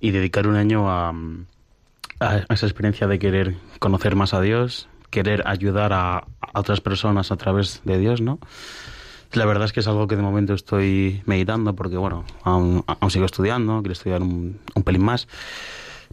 [0.00, 1.12] y dedicar un año a,
[2.20, 7.30] a esa experiencia de querer conocer más a Dios, querer ayudar a, a otras personas
[7.32, 8.38] a través de Dios, ¿no?
[9.32, 13.10] La verdad es que es algo que de momento estoy meditando porque, bueno, aún, aún
[13.10, 15.28] sigo estudiando, quiero estudiar un, un pelín más,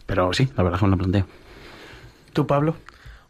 [0.06, 1.26] pero sí, la verdad es que me lo planteo.
[2.34, 2.76] ¿Tú, Pablo?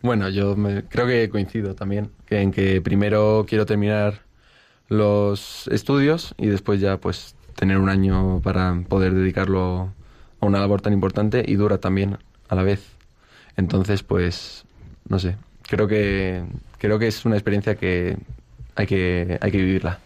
[0.03, 4.23] Bueno, yo me- creo que coincido también en que primero quiero terminar
[4.89, 9.93] los estudios y después ya pues tener un año para poder dedicarlo
[10.41, 12.87] a una labor tan importante y dura también a la vez.
[13.57, 14.65] Entonces, pues
[15.09, 16.45] no sé, creo que
[16.79, 18.17] creo que es una experiencia que
[18.75, 19.99] hay que hay que vivirla.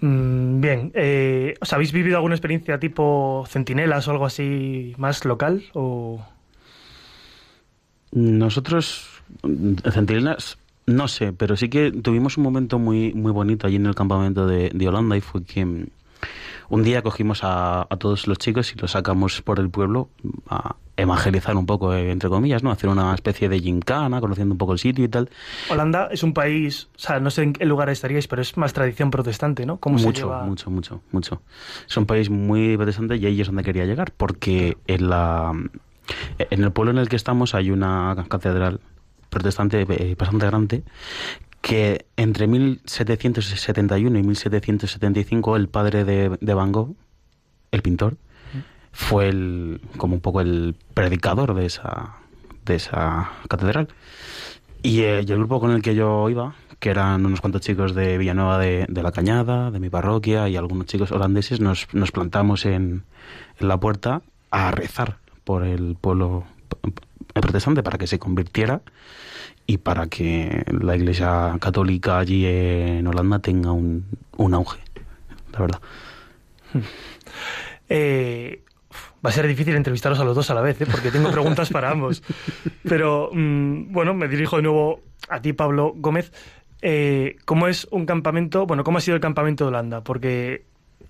[0.00, 5.64] Mm, bien, eh, ¿os habéis vivido alguna experiencia tipo centinelas o algo así más local?
[5.72, 6.24] O...
[8.12, 9.08] Nosotros,
[9.42, 13.86] mm, centinelas, no sé, pero sí que tuvimos un momento muy, muy bonito allí en
[13.86, 15.86] el campamento de, de Holanda y fue que mm,
[16.68, 20.08] un día cogimos a, a todos los chicos y los sacamos por el pueblo
[20.48, 22.70] a evangelizar un poco, eh, entre comillas, ¿no?
[22.70, 25.28] Hacer una especie de gincana, conociendo un poco el sitio y tal.
[25.70, 28.72] Holanda es un país, o sea, no sé en qué lugar estaríais, pero es más
[28.72, 29.78] tradición protestante, ¿no?
[29.78, 30.44] ¿Cómo se mucho, lleva?
[30.44, 31.42] mucho, mucho, mucho.
[31.86, 35.52] Es un país muy protestante y ahí es donde quería llegar, porque en la
[36.38, 38.80] en el pueblo en el que estamos hay una catedral
[39.28, 40.84] protestante eh, bastante grande
[41.66, 46.94] que entre 1771 y 1775 el padre de, Van Gogh,
[47.72, 48.18] el pintor,
[48.92, 52.18] fue el como un poco el predicador de esa
[52.64, 53.88] de esa catedral.
[54.84, 58.16] Y, eh, el grupo con el que yo iba, que eran unos cuantos chicos de
[58.16, 63.02] Villanueva de, la Cañada, de mi parroquia y algunos chicos holandeses, nos, nos plantamos en,
[63.58, 66.44] en la puerta a rezar por el pueblo
[67.46, 68.80] protestante para que se convirtiera
[69.66, 74.04] y para que la iglesia católica allí en Holanda tenga un,
[74.36, 74.80] un auge,
[75.52, 75.80] la verdad.
[77.88, 80.86] Eh, uf, va a ser difícil entrevistaros a los dos a la vez, ¿eh?
[80.90, 82.22] porque tengo preguntas para ambos.
[82.88, 86.32] Pero mm, bueno, me dirijo de nuevo a ti, Pablo Gómez.
[86.82, 88.66] Eh, ¿Cómo es un campamento?
[88.66, 90.02] Bueno, ¿cómo ha sido el campamento de Holanda?
[90.04, 90.64] Porque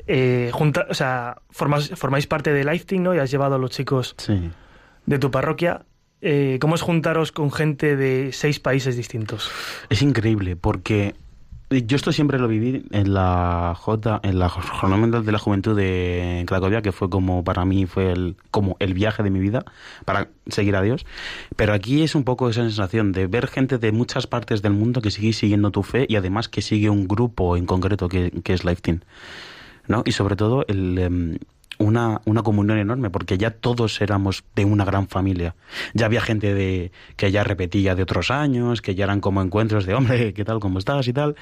[0.07, 3.15] eh, junta, o sea, formas- formáis parte de Lifting, ¿no?
[3.15, 4.51] Y has llevado a los chicos Sí.
[5.07, 5.83] de tu parroquia.
[6.23, 9.51] Eh, ¿Cómo es juntaros con gente de seis países distintos?
[9.91, 11.15] Es increíble porque
[11.71, 15.77] yo esto siempre lo viví en la J, en la Jornada Mundial de la Juventud
[15.77, 19.65] de Cracovia, que fue como para mí fue el como el viaje de mi vida
[20.05, 21.05] para seguir a Dios.
[21.57, 25.03] Pero aquí es un poco esa sensación de ver gente de muchas partes del mundo
[25.03, 28.65] que sigue siguiendo tu fe y además que sigue un grupo en concreto que, es
[28.65, 29.01] Life Team.
[29.89, 30.03] ¿no?
[30.07, 31.39] Y sobre todo el, em,
[31.79, 35.55] una, una comunión enorme, porque ya todos éramos de una gran familia.
[35.95, 39.87] Ya había gente de que ya repetía de otros años, que ya eran como encuentros
[39.87, 40.61] de hombre, ¿qué tal?
[40.61, 41.07] ¿Cómo estás?
[41.09, 41.37] y tal.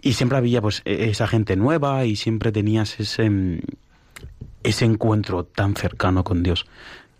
[0.00, 3.60] Y siempre había pues e- esa gente nueva y siempre tenías ese, em,
[4.62, 6.66] ese encuentro tan cercano con Dios,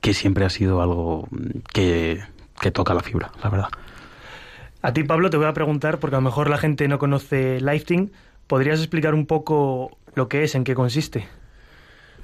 [0.00, 2.20] que siempre ha sido algo mm, que,
[2.60, 3.68] que toca la fibra, la verdad.
[4.82, 7.60] A ti, Pablo, te voy a preguntar, porque a lo mejor la gente no conoce
[7.60, 8.10] Lifting.
[8.48, 11.28] ¿Podrías explicar un poco lo que es, en qué consiste?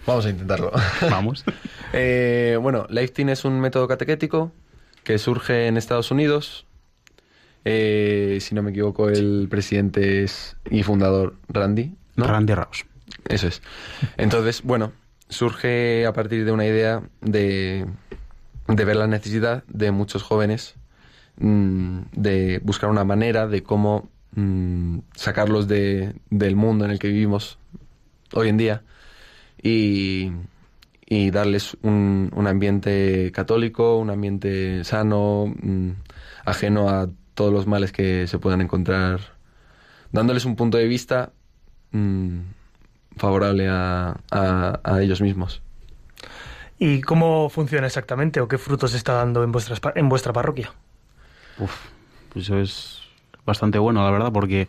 [0.08, 0.72] Vamos a intentarlo.
[1.10, 1.44] Vamos.
[1.92, 4.52] Eh, bueno, Lifting es un método catequético
[5.04, 6.66] que surge en Estados Unidos.
[7.66, 11.94] Eh, si no me equivoco, el presidente es y fundador Randy.
[12.16, 12.24] ¿no?
[12.26, 12.86] Randy Raus.
[13.28, 13.60] Eso es.
[14.16, 14.92] Entonces, bueno,
[15.28, 17.86] surge a partir de una idea de,
[18.66, 20.76] de ver la necesidad de muchos jóvenes
[21.36, 27.08] mm, de buscar una manera de cómo mm, sacarlos de, del mundo en el que
[27.08, 27.58] vivimos
[28.32, 28.82] hoy en día
[29.62, 30.30] y,
[31.06, 35.90] y darles un, un ambiente católico, un ambiente sano, mm,
[36.44, 39.20] ajeno a todos los males que se puedan encontrar,
[40.12, 41.32] dándoles un punto de vista
[41.92, 42.38] mm,
[43.16, 45.62] favorable a, a- a ellos mismos.
[46.80, 50.72] ¿Y cómo funciona exactamente o qué frutos está dando en, vuestras pa- en vuestra parroquia?
[51.58, 51.74] Uf,
[52.32, 53.00] pues eso es
[53.44, 54.68] bastante bueno, la verdad, porque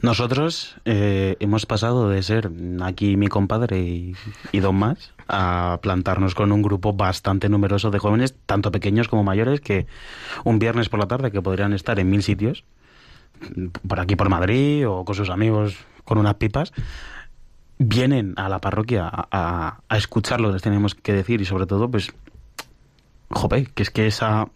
[0.00, 2.50] nosotros eh, hemos pasado de ser
[2.82, 4.14] aquí mi compadre y,
[4.52, 9.24] y dos más a plantarnos con un grupo bastante numeroso de jóvenes, tanto pequeños como
[9.24, 9.86] mayores, que
[10.44, 12.64] un viernes por la tarde que podrían estar en mil sitios,
[13.86, 16.72] por aquí por Madrid o con sus amigos con unas pipas,
[17.78, 21.44] vienen a la parroquia a, a- a escuchar lo que les tenemos que decir y
[21.44, 22.10] sobre todo, pues,
[23.30, 24.48] jope, que es que esa...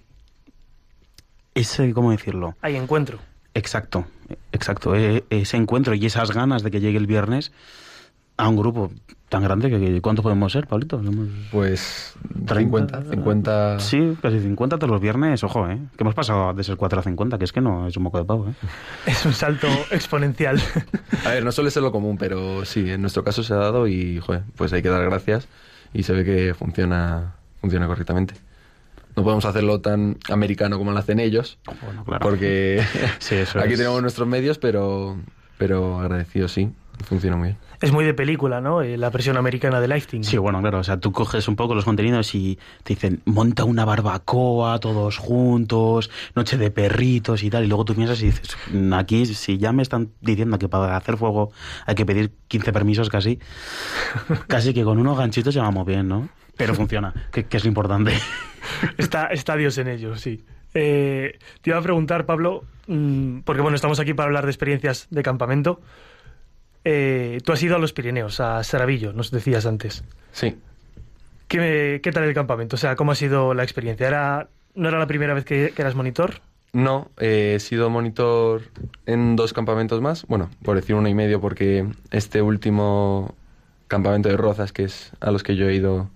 [1.55, 2.57] Ese, ¿cómo decirlo?
[2.63, 3.19] Hay encuentro.
[3.55, 4.07] Exacto,
[4.53, 4.95] exacto.
[4.97, 7.53] E- ese encuentro y esas ganas de que llegue el viernes
[8.39, 8.91] a un grupo
[9.29, 11.03] tan grande que, que- ¿cuántos podemos ser, Pablito?
[11.03, 12.15] Somos Pues
[12.47, 13.81] 30, 50, 50...
[13.81, 15.79] Sí, casi 50 todos los viernes, ojo, ¿eh?
[15.97, 18.19] Que hemos pasado de ser 4 a 50, que es que no es un moco
[18.19, 18.55] de pavo, ¿eh?
[19.07, 20.61] Es un salto exponencial.
[21.25, 23.87] A ver, no suele ser lo común, pero sí, en nuestro caso se ha dado
[23.87, 25.47] y, joder, pues hay que dar gracias
[25.95, 28.35] y se ve que funciona, funciona correctamente.
[29.17, 31.59] No podemos hacerlo tan americano como lo hacen ellos,
[32.07, 32.21] claro.
[32.23, 32.83] porque
[33.19, 33.79] Sí, eso aquí es.
[33.79, 35.19] tenemos nuestros medios, pero,
[35.59, 36.71] pero agradecido sí,
[37.05, 37.59] funciona muy bien.
[37.83, 38.81] Es muy de película, ¿no?
[38.81, 40.23] Eh, La versión americana de Lifting.
[40.23, 43.65] Sí, bueno, claro, o sea, tú coges un poco los contenidos y te dicen, monta
[43.65, 48.57] una barbacoa todos juntos, noche de perritos y tal, y luego tú piensas y dices,
[48.73, 51.51] "Mm, aquí si ya me están diciendo que para hacer fuego
[51.85, 53.41] hay que pedir 15 permisos casi,
[54.47, 56.29] casi que con unos ganchitos ya vamos bien, ¿no?
[56.57, 58.13] Pero funciona, que, que es lo importante.
[58.97, 60.45] Está, está Dios en ello, sí.
[60.75, 65.09] Eh, te iba a preguntar, Pablo, mm, porque bueno, estamos aquí para hablar de experiencias
[65.11, 65.81] de campamento.
[66.85, 70.05] Eh, tú has ido a los Pirineos, a Saravillo, nos decías antes.
[70.31, 70.57] Sí.
[71.49, 72.77] ¿Qué, qué tal el campamento?
[72.77, 74.07] O sea, ¿cómo ha sido la experiencia?
[74.07, 76.41] ¿Era, ¿No era la primera vez que, que eras monitor?
[76.73, 78.63] No, eh, he sido monitor
[79.05, 83.35] en dos campamentos más, bueno, por decir uno y medio, porque este último
[83.89, 86.09] campamento de Rozas, que es a los que yo he ido,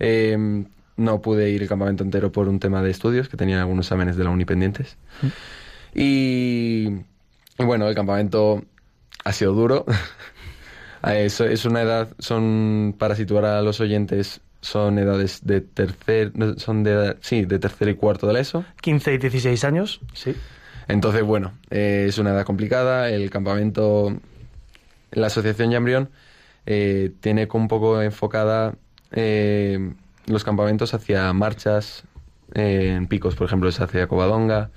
[0.00, 0.64] eh,
[0.96, 4.16] no pude ir el campamento entero por un tema de estudios, que tenía algunos exámenes
[4.16, 4.96] de la uni pendientes.
[5.94, 6.88] Y,
[7.58, 8.64] y bueno, el campamento
[9.24, 9.84] ha sido duro.
[11.06, 16.82] es, es una edad, son, para situar a los oyentes, son edades de tercer, son
[16.82, 18.64] de, edad- sí, de tercer y cuarto de la ESO.
[18.80, 20.34] 15 y 16 años, sí.
[20.88, 23.10] Entonces, bueno, eh, es una edad complicada.
[23.10, 24.16] El campamento,
[25.12, 26.08] la asociación Jambrión
[26.66, 28.74] eh, tiene un poco enfocada
[29.12, 29.94] eh,
[30.26, 32.04] los campamentos hacia marchas
[32.54, 34.70] eh, en picos, por ejemplo, es hacia Covadonga.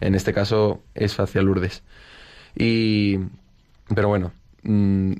[0.00, 1.82] En este caso es hacia Lourdes.
[2.54, 3.18] Y,
[3.94, 5.12] pero bueno, mm,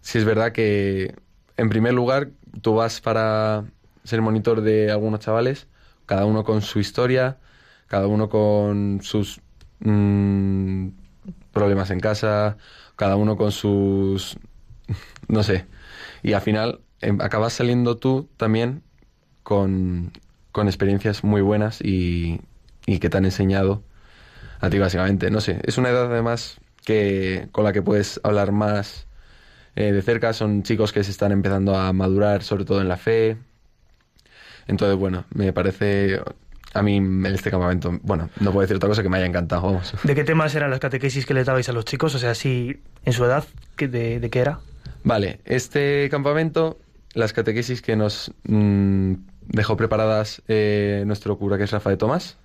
[0.00, 1.14] sí es verdad que,
[1.56, 2.30] en primer lugar,
[2.62, 3.64] tú vas para
[4.04, 5.66] ser monitor de algunos chavales,
[6.06, 7.38] cada uno con su historia,
[7.86, 9.40] cada uno con sus
[9.80, 10.88] mm,
[11.52, 12.56] problemas en casa,
[12.96, 14.36] cada uno con sus...
[15.28, 15.66] no sé.
[16.22, 18.82] Y al final em, acabas saliendo tú también
[19.42, 20.12] con,
[20.52, 22.40] con experiencias muy buenas y,
[22.86, 23.82] y que te han enseñado
[24.60, 25.30] a ti básicamente.
[25.30, 29.06] No sé, es una edad además que con la que puedes hablar más
[29.76, 30.32] eh, de cerca.
[30.32, 33.36] Son chicos que se están empezando a madurar, sobre todo en la fe.
[34.66, 36.20] Entonces, bueno, me parece
[36.72, 39.92] a mí este campamento, bueno, no puedo decir otra cosa que me haya encantado, vamos.
[40.02, 42.14] ¿De qué temas eran las catequesis que le dabais a los chicos?
[42.14, 43.44] O sea, si en su edad,
[43.76, 44.58] ¿qué- de, de qué era?
[45.04, 46.78] Vale, este campamento,
[47.14, 49.14] las catequesis que nos mm,
[49.48, 52.36] dejó preparadas eh, nuestro cura, que es Rafa de Tomás,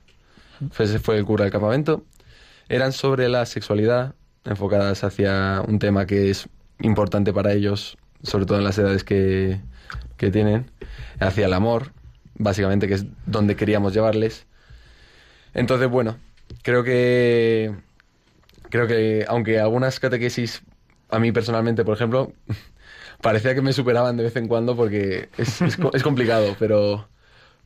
[0.72, 2.04] fue- el cura del campamento,
[2.68, 4.14] eran sobre la sexualidad,
[4.46, 6.48] enfocadas hacia un tema que es
[6.82, 9.60] importante para ellos, sobre todo en las edades que,
[10.18, 10.70] que tienen,
[11.20, 11.92] hacia el amor,
[12.36, 14.46] básicamente, que es donde queríamos llevarles.
[15.54, 16.18] Entonces, bueno,
[16.62, 17.74] creo que
[18.70, 20.62] creo que aunque algunas catequesis
[21.10, 22.34] a mí personalmente, por ejemplo,
[23.22, 27.08] parecía que me superaban de vez en cuando porque es, es co- es complicado, pero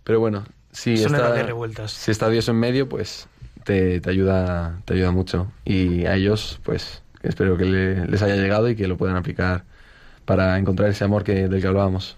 [0.03, 1.91] pero bueno, si Son está edades revueltas.
[1.91, 3.27] si está Dios en medio, pues
[3.63, 8.35] te, te ayuda te ayuda mucho y a ellos pues espero que le- les haya
[8.35, 9.63] llegado y que lo puedan aplicar
[10.25, 12.17] para encontrar ese amor que del que hablábamos.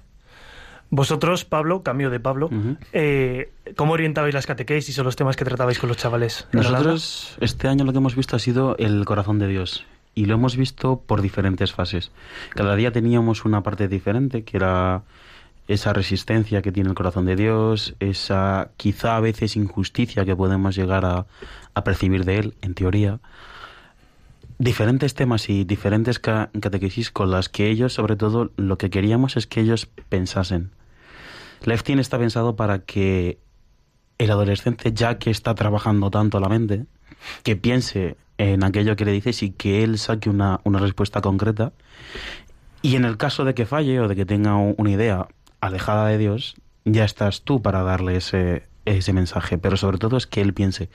[0.92, 2.50] Vosotros, Pablo, cambio de Pablo,
[2.94, 6.48] eh, ¿cómo orientabais las catequesis o los temas que tratabais con los chavales?
[6.52, 9.84] Nosotros este año lo que hemos visto ha sido el corazón de Dios
[10.16, 12.12] y lo hemos visto por diferentes fases.
[12.52, 15.04] Cada día teníamos una parte diferente que era
[15.68, 20.76] esa resistencia que tiene el corazón de Dios, esa quizá a veces injusticia que podemos
[20.76, 21.26] llegar a,
[21.74, 23.20] a percibir de él, en teoría.
[24.58, 29.36] Diferentes temas y diferentes ca- catequesis con las que ellos, sobre todo, lo que queríamos
[29.36, 30.72] es que ellos pensasen.
[31.64, 33.40] Leftin está pensado para que
[34.18, 36.86] el adolescente, ya que está trabajando tanto la mente,
[37.44, 41.72] que piense en aquello que le dices y que él saque una, una respuesta concreta
[42.82, 45.28] Y en el caso de que falle o de que tenga una idea
[45.62, 49.58] alejada de Dios, ya estás tú para darle ese, ese mensaje.
[49.58, 50.90] Pero sobre todo es que él piense.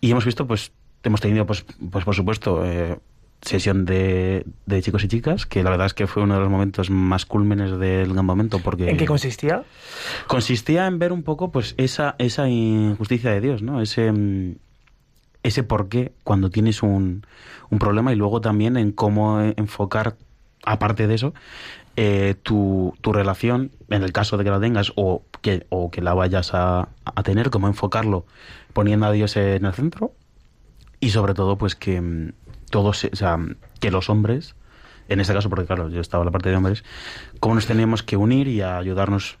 [0.00, 0.72] Y hemos visto, pues,
[1.02, 2.98] hemos tenido, pues, pues por supuesto, eh,
[3.42, 6.50] sesión de, de chicos y chicas, que la verdad es que fue uno de los
[6.50, 8.88] momentos más cúlmenes del campamento, porque...
[8.88, 9.64] ¿En qué consistía?
[10.26, 14.56] consistía en ver un poco pues esa esa injusticia de Dios no ese mm,
[15.46, 17.24] ese por qué cuando tienes un,
[17.70, 20.16] un problema y luego también en cómo enfocar
[20.64, 21.34] aparte de eso
[21.96, 26.00] eh, tu, tu relación en el caso de que la tengas o que o que
[26.02, 28.26] la vayas a, a tener cómo enfocarlo
[28.72, 30.12] poniendo a Dios en el centro
[30.98, 32.32] y sobre todo pues que mm,
[32.70, 33.38] todos o sea
[33.78, 34.56] que los hombres
[35.08, 36.82] en este caso porque claro yo estaba en la parte de hombres
[37.38, 39.38] cómo nos teníamos que unir y ayudarnos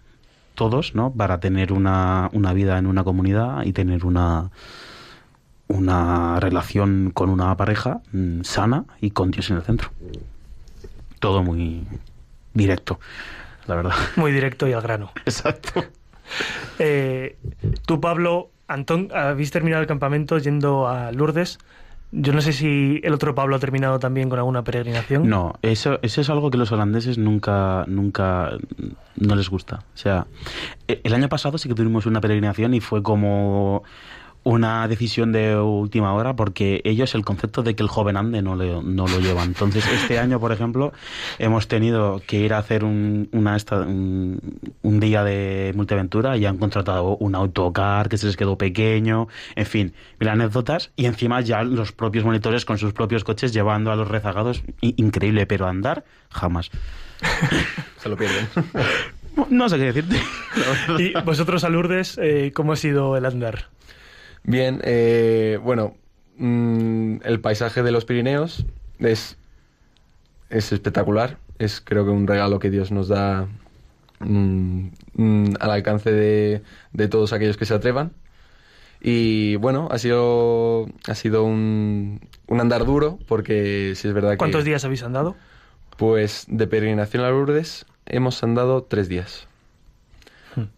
[0.54, 1.12] todos, ¿no?
[1.12, 4.50] Para tener una, una vida en una comunidad y tener una,
[5.68, 9.90] una relación con una pareja mm, sana y con Dios en el centro.
[11.18, 11.84] Todo muy
[12.54, 13.00] directo,
[13.66, 13.94] la verdad.
[14.16, 15.10] Muy directo y al grano.
[15.24, 15.84] Exacto.
[16.80, 17.36] Eh,
[17.86, 21.58] tú, Pablo, Antón, habéis terminado el campamento yendo a Lourdes.
[22.10, 25.28] Yo no sé si el otro Pablo ha terminado también con alguna peregrinación.
[25.28, 28.50] No, eso, eso es algo que los holandeses nunca, nunca,
[29.16, 29.76] no les gusta.
[29.94, 30.26] O sea,
[30.88, 33.84] e- el año pasado sí que tuvimos una peregrinación y fue como
[34.48, 38.54] una decisión de última hora porque ellos el concepto de que el joven ande no,
[38.54, 39.48] le- no lo llevan.
[39.48, 40.92] Entonces, este año, por ejemplo,
[41.40, 44.40] hemos tenido que ir a hacer un, una esta- un,
[44.82, 49.26] un día de multiaventura y han contratado un autocar que se les quedó pequeño,
[49.56, 53.90] en fin, mil anécdotas y encima ya los propios monitores con sus propios coches llevando
[53.90, 56.70] a los rezagados, increíble, pero andar jamás.
[57.98, 58.46] Se lo pierden.
[59.50, 60.16] No sé qué decirte.
[60.98, 63.66] Y vosotros a Lourdes, eh, ¿cómo ha sido el andar?
[64.46, 65.96] Bien, eh, bueno,
[66.38, 68.64] mm, el paisaje de los Pirineos
[69.00, 69.36] es,
[70.50, 71.38] es espectacular.
[71.58, 73.48] Es creo que un regalo que Dios nos da
[74.20, 78.12] mm, mm, al alcance de, de todos aquellos que se atrevan.
[79.00, 84.36] Y bueno, ha sido, ha sido un, un andar duro porque si es verdad que...
[84.36, 85.34] ¿Cuántos días habéis andado?
[85.96, 89.48] Pues de peregrinación a Lourdes hemos andado tres días.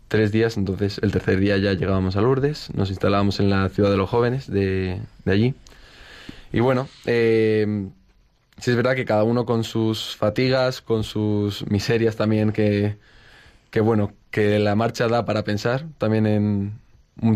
[0.09, 3.91] Tres días, entonces el tercer día ya llegábamos a Lourdes, nos instalábamos en la ciudad
[3.91, 5.55] de los jóvenes de, de allí.
[6.53, 7.89] Y bueno, eh,
[8.59, 12.97] sí es verdad que cada uno con sus fatigas, con sus miserias también, que,
[13.71, 16.79] que bueno, que la marcha da para pensar, también en,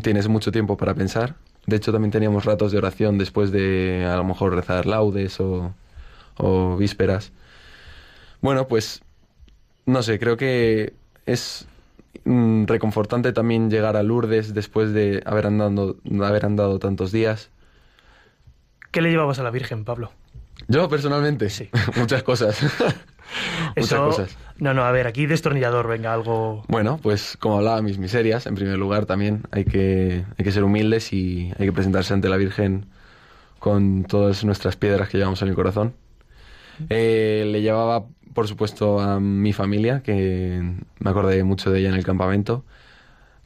[0.03, 1.37] tienes mucho tiempo para pensar.
[1.67, 5.75] De hecho, también teníamos ratos de oración después de a lo mejor rezar laudes o,
[6.79, 7.33] vísperas.
[8.41, 9.03] Bueno, pues
[9.87, 10.95] no sé, creo que
[11.27, 11.72] es mm,
[12.25, 17.51] reconfortante también llegar a Lourdes después de haber andado, de haber andado tantos días.
[18.91, 20.13] ¿Qué le llevabas a la Virgen, Pablo?
[20.69, 21.71] Yo personalmente, Sí.
[21.97, 22.61] muchas cosas.
[23.77, 24.37] muchas cosas.
[24.59, 26.65] No, no, a ver, aquí destornillador, venga, algo...
[26.69, 30.63] Bueno, pues como hablaba, mis miserias, en primer lugar también hay que, hay que ser
[30.63, 32.87] humildes y hay que presentarse ante la Virgen
[33.59, 35.95] con todas nuestras piedras que llevamos en el corazón.
[36.91, 40.61] Eh, le llevaba, por supuesto, a mi familia, que
[40.99, 42.65] me acordé mucho de ella en el campamento.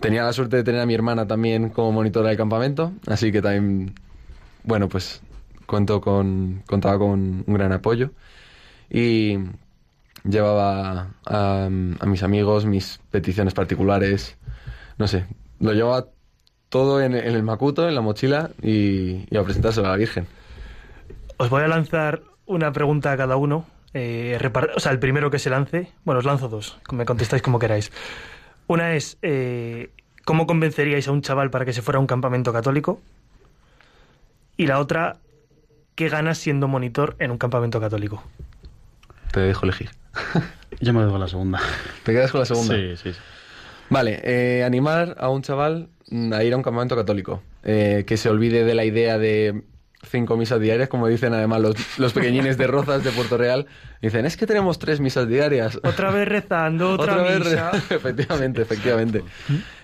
[0.01, 3.43] Tenía la suerte de tener a mi hermana también como monitora del campamento, así que
[3.43, 3.95] también,
[4.65, 5.23] bueno, pues
[5.67, 8.11] cuento con, contaba con un gran apoyo.
[8.91, 9.39] Y
[10.25, 14.37] llevaba a, mis amigos mis peticiones particulares,
[14.99, 15.27] no sé,
[15.61, 16.07] lo llevaba
[16.69, 20.27] todo en, en el macuto, en la mochila y, y a presentárselo a la Virgen.
[21.39, 23.67] Os voy a lanzar una pregunta a cada uno.
[23.97, 24.39] Eh,
[24.75, 25.91] o sea, el primero que se lance.
[26.05, 26.79] Bueno, os lanzo dos.
[26.93, 27.91] Me contestáis como queráis.
[28.67, 29.91] Una es, eh,
[30.25, 33.01] ¿cómo convenceríais a un chaval para que se fuera a un campamento católico?
[34.57, 35.19] Y la otra,
[35.95, 38.23] ¿qué ganas siendo monitor en un campamento católico?
[39.33, 39.91] Te dejo elegir.
[40.81, 41.61] Yo me dejo la segunda.
[42.03, 42.75] ¿Te quedas con la segunda?
[42.75, 43.19] Sí, sí, sí.
[43.89, 45.89] Vale, eh, animar a un chaval
[46.33, 47.43] a ir a un campamento católico.
[47.63, 49.63] Eh, que se olvide de la idea de
[50.09, 53.67] cinco misas diarias, como dicen además los, los pequeñines de Rozas de Puerto Real.
[54.03, 55.77] Dicen, es que tenemos tres misas diarias.
[55.83, 57.71] Otra vez rezando, otra, vez misa.
[57.73, 59.23] re- efectivamente, efectivamente.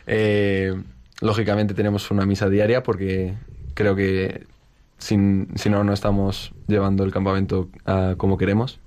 [0.07, 0.75] Eh,
[1.20, 3.35] lógicamente tenemos una misa diaria porque
[3.75, 4.47] creo que
[4.99, 8.79] sin, si no, no estamos llevando el campamento a como queremos.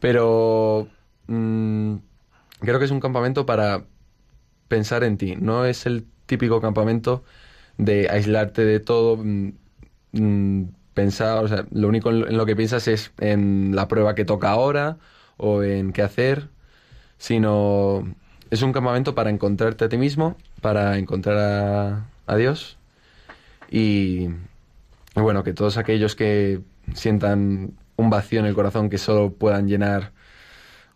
[0.00, 0.88] Pero
[1.28, 1.94] mm,
[2.60, 3.84] creo que es un campamento para
[4.68, 5.36] pensar en ti.
[5.38, 7.24] No es el típico campamento
[7.78, 9.18] de aislarte de todo,
[10.14, 14.24] mm, pensar, o sea, lo único en lo, que piensas es en la prueba que
[14.24, 14.98] toca ahora
[15.36, 16.48] o en qué hacer,
[17.18, 18.14] sino
[18.50, 22.78] es un campamento para encontrarte a ti mismo, para encontrar a, a Dios
[23.70, 24.28] y,
[25.16, 26.60] y bueno, que todos aquellos que
[26.94, 30.12] sientan un vacío en el corazón que solo puedan llenar,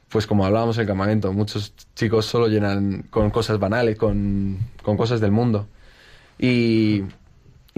[0.08, 4.96] pues como hablábamos en el campamento, muchos chicos solo llenan con cosas banales, con, con
[4.96, 5.68] cosas del mundo.
[6.38, 7.04] Y,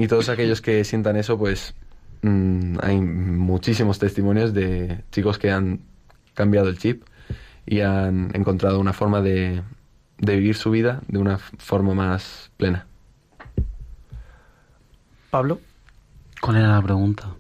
[0.03, 1.74] y todos aquellos que sientan eso, pues
[2.22, 5.80] mm, hay muchísimos testimonios de chicos que han
[6.34, 7.03] cambiado el chip
[7.66, 9.62] y han encontrado una forma de,
[10.18, 12.86] de vivir su vida de una forma más plena.
[15.30, 15.61] Pablo,
[16.40, 17.34] ¿Cuál era la pregunta?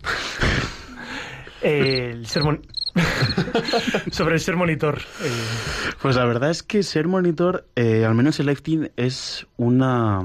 [1.62, 2.26] el
[4.10, 4.98] sobre el ser monitor.
[5.22, 9.46] eh, Pues la verdad es que ser monitor, eh, al menos en Life Team, es
[9.56, 10.20] una,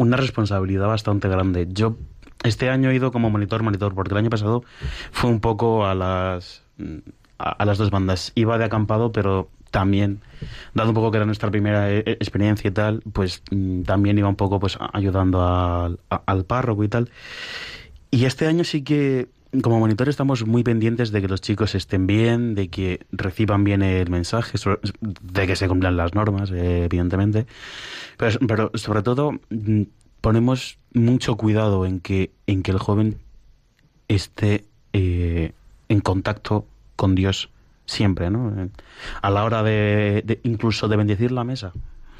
[0.00, 1.66] una responsabilidad bastante grande.
[1.70, 1.96] Yo
[2.42, 4.64] este año he ido como monitor, monitor, porque el año pasado
[5.12, 6.62] fue un poco a las,
[7.38, 8.32] a, las dos bandas.
[8.34, 10.20] Iba de acampado, pero también,
[10.74, 14.28] dado un poco que era nuestra primera eh, experiencia y tal, pues mm, también iba
[14.28, 17.10] un poco pues ayudando a- al párroco y tal.
[18.10, 19.28] Y este año sí que,
[19.62, 23.82] como monitor, estamos muy pendientes de que los chicos estén bien, de que reciban bien
[23.82, 24.58] el mensaje,
[25.22, 27.46] de que se cumplan las normas, eh, evidentemente.
[28.16, 29.82] Pero, sobre todo, mm,
[30.20, 33.16] ponemos mucho cuidado en que, en que el joven
[34.08, 35.52] esté eh,
[35.88, 37.50] en contacto con Dios
[37.86, 38.52] siempre, ¿no?
[39.22, 41.72] A la hora de, de- incluso de bendecir la mesa.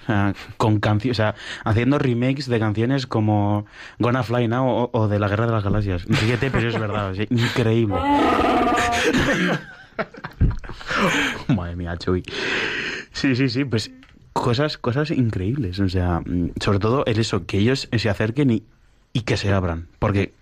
[0.07, 1.35] Sea, con canciones, o sea,
[1.65, 3.67] haciendo remakes de canciones como
[3.99, 6.05] Gonna Fly Now o, o de La Guerra de las Galaxias.
[6.07, 7.97] Ríete, pero es verdad, increíble.
[11.49, 12.23] Madre mía, Chuy.
[13.13, 13.91] Sí, sí, sí, pues
[14.33, 15.81] cosas, cosas increíbles.
[15.81, 18.63] O sea, mm, sobre todo el eso, que ellos se acerquen y,
[19.13, 19.89] y que se abran.
[19.99, 20.33] Porque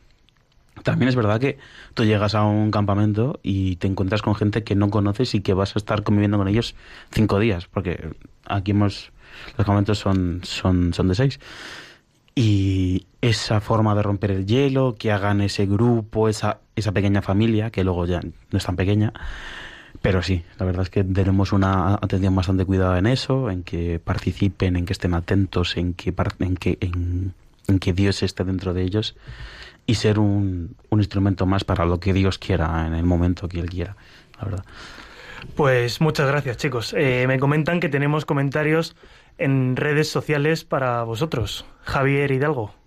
[0.83, 1.59] también es verdad que
[1.95, 5.55] tú llegas a un campamento y te encuentras con gente que no conoces y que
[5.55, 6.75] vas a estar conviviendo con ellos
[7.11, 8.11] cinco días, porque
[8.47, 9.13] aquí hemos
[9.57, 11.41] los campamentos son, son, son de seis.
[12.35, 17.71] Y esa forma de romper el hielo, que hagan ese grupo, esa, esa pequeña familia,
[17.71, 19.13] que luego ya no es tan pequeña,
[20.03, 23.99] pero sí, la verdad es que tenemos una atención bastante cuidada en eso, en que
[23.99, 28.83] participen, en que estén atentos, en que, en que, en que Dios esté dentro de
[28.83, 29.17] ellos
[29.87, 33.59] y ser un, un instrumento más para lo que Dios quiera en el momento que
[33.59, 33.97] Él quiera,
[34.39, 34.65] la verdad.
[35.57, 36.95] Pues muchas gracias, chicos.
[36.97, 38.97] Eh, me comentan que tenemos comentarios
[39.39, 41.65] en redes sociales para vosotros.
[41.83, 42.78] Javier Hidalgo.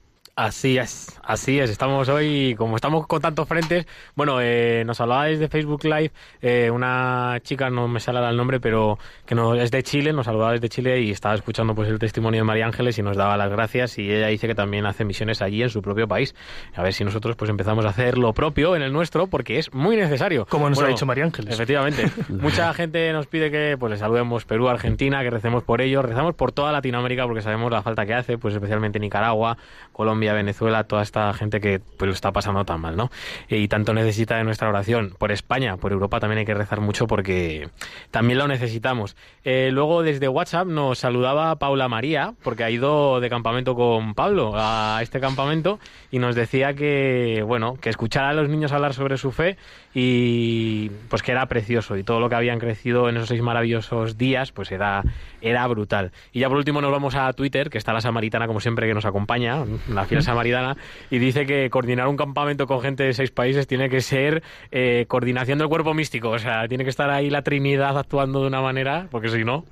[0.41, 1.69] Así es, así es.
[1.69, 3.85] Estamos hoy, como estamos con tantos frentes,
[4.15, 6.09] bueno, eh, nos hablabais de Facebook Live,
[6.41, 10.25] eh, una chica, no me sale el nombre, pero que no, es de Chile, nos
[10.25, 13.37] saludaba desde Chile y estaba escuchando pues el testimonio de María Ángeles y nos daba
[13.37, 16.33] las gracias y ella dice que también hace misiones allí en su propio país.
[16.75, 19.71] A ver si nosotros pues empezamos a hacer lo propio en el nuestro porque es
[19.75, 20.47] muy necesario.
[20.49, 21.53] Como nos ha Bueno, dicho María Ángeles.
[21.53, 22.09] Efectivamente.
[22.29, 26.33] Mucha gente nos pide que pues le saludemos Perú, Argentina, que recemos por ellos, rezamos
[26.33, 29.55] por toda Latinoamérica porque sabemos la falta que hace, pues especialmente Nicaragua,
[30.01, 33.11] Colombia, Venezuela, toda esta gente que pues lo está pasando tan mal, ¿no?
[33.47, 35.13] Y tanto necesita de nuestra oración.
[35.19, 37.69] Por España, por Europa también hay que rezar mucho porque
[38.09, 39.15] también lo necesitamos.
[39.43, 44.53] Eh, luego desde WhatsApp nos saludaba Paula María, porque ha ido de campamento con Pablo
[44.55, 45.77] a este campamento
[46.09, 49.55] y nos decía que, bueno, que escuchar a los niños hablar sobre su fe
[49.93, 51.97] y pues que era precioso.
[51.97, 55.03] Y todo lo que habían crecido en esos seis maravillosos días pues era,
[55.41, 56.11] era brutal.
[56.31, 58.93] Y ya por último nos vamos a Twitter, que está la samaritana como siempre que
[58.93, 60.77] nos acompaña, la fiel samaritana,
[61.09, 65.05] y dice que coordinar un campamento con gente de seis países tiene que ser eh,
[65.07, 68.61] coordinación del cuerpo místico, o sea, tiene que estar ahí la Trinidad actuando de una
[68.61, 69.65] manera, porque si no...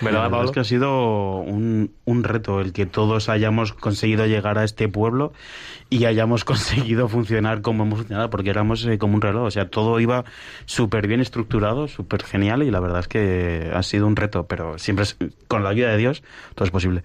[0.00, 0.44] La ¿Verdad, verdad Pablo?
[0.46, 4.88] es que ha sido un, un reto el que todos hayamos conseguido llegar a este
[4.88, 5.32] pueblo
[5.90, 9.44] y hayamos conseguido funcionar como hemos funcionado, porque éramos eh, como un reloj.
[9.44, 10.24] O sea, todo iba
[10.66, 14.78] súper bien estructurado, súper genial y la verdad es que ha sido un reto, pero
[14.78, 15.16] siempre es-
[15.48, 16.22] con la ayuda de Dios
[16.54, 17.02] todo es posible.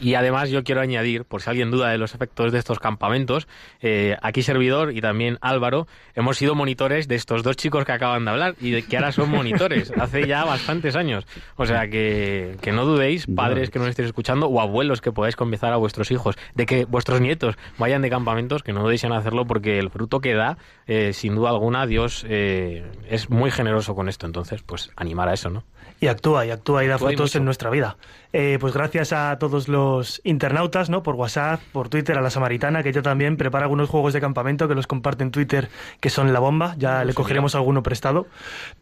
[0.00, 3.48] Y además yo quiero añadir, por si alguien duda de los efectos de estos campamentos,
[3.80, 8.24] eh, aquí servidor y también Álvaro hemos sido monitores de estos dos chicos que acaban
[8.24, 11.26] de hablar y de que ahora son monitores hace ya bastantes años.
[11.56, 15.36] O sea que, que no dudéis, padres que nos estéis escuchando o abuelos que podáis
[15.36, 19.12] convencer a vuestros hijos de que vuestros nietos vayan de campamentos, que no dudéis en
[19.12, 23.94] hacerlo porque el fruto que da, eh, sin duda alguna, Dios eh, es muy generoso
[23.94, 24.26] con esto.
[24.26, 25.64] Entonces, pues animar a eso, ¿no?
[26.00, 27.38] Y actúa, y actúa y da Actúa y mucho.
[27.38, 27.96] en nuestra vida.
[28.32, 31.02] Eh, pues gracias a todos los internautas, ¿no?
[31.02, 34.68] Por WhatsApp, por Twitter, a la Samaritana, que ella también prepara algunos juegos de campamento
[34.68, 35.68] que los comparte en Twitter,
[36.00, 36.74] que son la bomba.
[36.78, 38.26] Ya le cogeremos alguno prestado.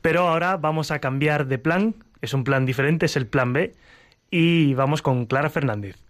[0.03, 1.95] Pero ahora vamos a cambiar de plan.
[2.21, 3.75] Es un plan diferente, es el plan B.
[4.31, 6.05] Y vamos con Clara Fernández.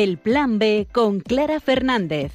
[0.00, 2.30] El Plan B con Clara Fernández.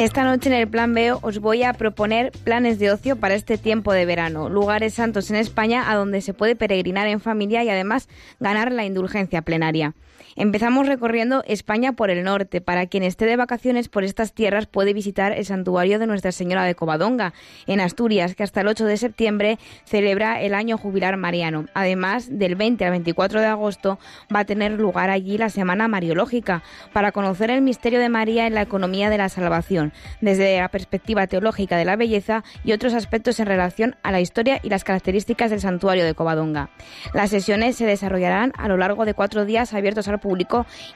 [0.00, 3.58] Esta noche en el Plan B os voy a proponer planes de ocio para este
[3.58, 7.70] tiempo de verano, lugares santos en España a donde se puede peregrinar en familia y
[7.70, 8.08] además
[8.40, 9.94] ganar la indulgencia plenaria.
[10.40, 12.60] Empezamos recorriendo España por el norte.
[12.60, 16.62] Para quien esté de vacaciones por estas tierras puede visitar el santuario de Nuestra Señora
[16.62, 17.34] de Covadonga,
[17.66, 21.64] en Asturias, que hasta el 8 de septiembre celebra el año jubilar mariano.
[21.74, 23.98] Además, del 20 al 24 de agosto
[24.32, 26.62] va a tener lugar allí la Semana Mariológica,
[26.92, 31.26] para conocer el misterio de María en la economía de la salvación, desde la perspectiva
[31.26, 35.50] teológica de la belleza y otros aspectos en relación a la historia y las características
[35.50, 36.70] del santuario de Covadonga.
[37.12, 40.27] Las sesiones se desarrollarán a lo largo de cuatro días abiertos al público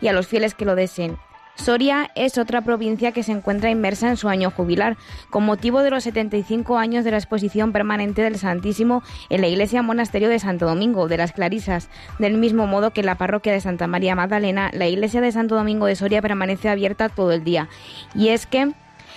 [0.00, 1.18] y a los fieles que lo deseen.
[1.54, 4.96] Soria es otra provincia que se encuentra inmersa en su año jubilar,
[5.30, 9.82] con motivo de los 75 años de la exposición permanente del Santísimo en la iglesia
[9.82, 11.90] monasterio de Santo Domingo de las Clarisas.
[12.18, 15.54] Del mismo modo que en la parroquia de Santa María Magdalena, la iglesia de Santo
[15.54, 17.68] Domingo de Soria permanece abierta todo el día.
[18.14, 18.72] Y es que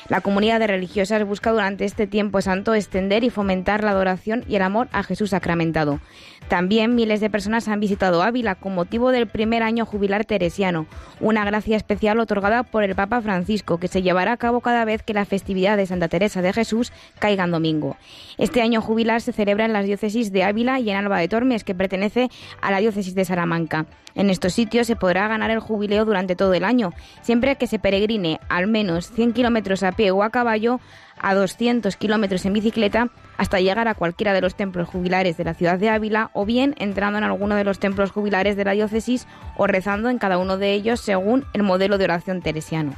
[0.07, 4.55] la comunidad de religiosas busca durante este tiempo santo extender y fomentar la adoración y
[4.55, 5.99] el amor a Jesús sacramentado.
[6.47, 10.85] También miles de personas han visitado Ávila con motivo del primer año jubilar teresiano,
[11.19, 15.01] una gracia especial otorgada por el Papa Francisco que se llevará a cabo cada vez
[15.01, 17.97] que la festividad de Santa Teresa de Jesús caiga en domingo.
[18.37, 21.63] Este año jubilar se celebra en las diócesis de Ávila y en Alba de Tormes,
[21.63, 22.29] que pertenece
[22.61, 23.87] a la diócesis de Salamanca.
[24.16, 26.91] En estos sitios se podrá ganar el jubileo durante todo el año,
[27.22, 30.80] siempre que se peregrine al menos 100 kilómetros a pie o a caballo
[31.20, 35.53] a 200 kilómetros en bicicleta hasta llegar a cualquiera de los templos jubilares de la
[35.53, 39.28] ciudad de Ávila o bien entrando en alguno de los templos jubilares de la diócesis
[39.57, 42.93] o rezando en cada uno de ellos según el modelo de oración teresiano.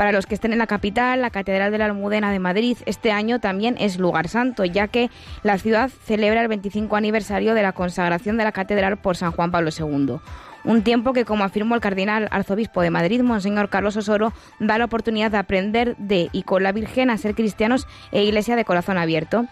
[0.00, 3.12] Para los que estén en la capital, la Catedral de la Almudena de Madrid este
[3.12, 5.10] año también es lugar santo, ya que
[5.42, 9.50] la ciudad celebra el 25 aniversario de la consagración de la catedral por San Juan
[9.50, 10.14] Pablo II.
[10.64, 14.86] Un tiempo que, como afirmó el cardenal arzobispo de Madrid, Monseñor Carlos Osoro, da la
[14.86, 18.96] oportunidad de aprender de y con la Virgen a ser cristianos e iglesia de corazón
[18.96, 19.48] abierto.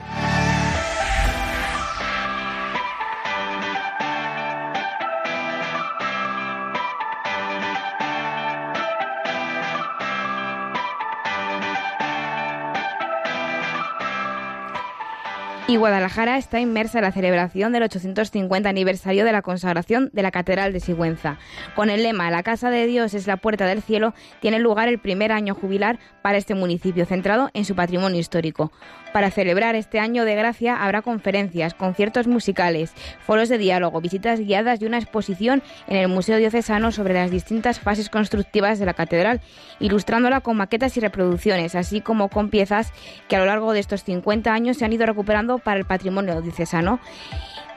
[15.79, 20.73] Guadalajara está inmersa en la celebración del 850 aniversario de la consagración de la Catedral
[20.73, 21.39] de Sigüenza.
[21.75, 24.99] Con el lema La Casa de Dios es la puerta del cielo, tiene lugar el
[24.99, 28.73] primer año jubilar para este municipio, centrado en su patrimonio histórico.
[29.13, 34.81] Para celebrar este año de gracia habrá conferencias, conciertos musicales, foros de diálogo, visitas guiadas
[34.81, 39.41] y una exposición en el Museo Diocesano sobre las distintas fases constructivas de la catedral,
[39.81, 42.93] ilustrándola con maquetas y reproducciones, así como con piezas
[43.29, 46.41] que a lo largo de estos 50 años se han ido recuperando para el patrimonio
[46.43, 47.01] diocesano.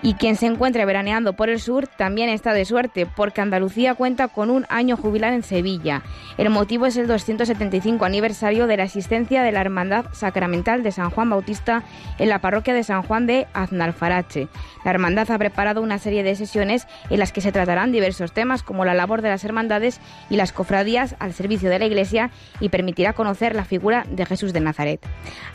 [0.04, 4.28] Y quien se encuentre veraneando por el sur también está de suerte, porque Andalucía cuenta
[4.28, 6.02] con un año jubilar en Sevilla.
[6.38, 11.12] El motivo es el 275 aniversario de la existencia de la Hermandad Sacramental de San
[11.12, 11.84] Juan Bautista
[12.18, 14.48] en la parroquia de San Juan de Aznalfarache.
[14.84, 18.64] La hermandad ha preparado una serie de sesiones en las que se tratarán diversos temas
[18.64, 22.70] como la labor de las hermandades y las cofradías al servicio de la Iglesia y
[22.70, 25.06] permitirá conocer la figura de Jesús de Nazaret.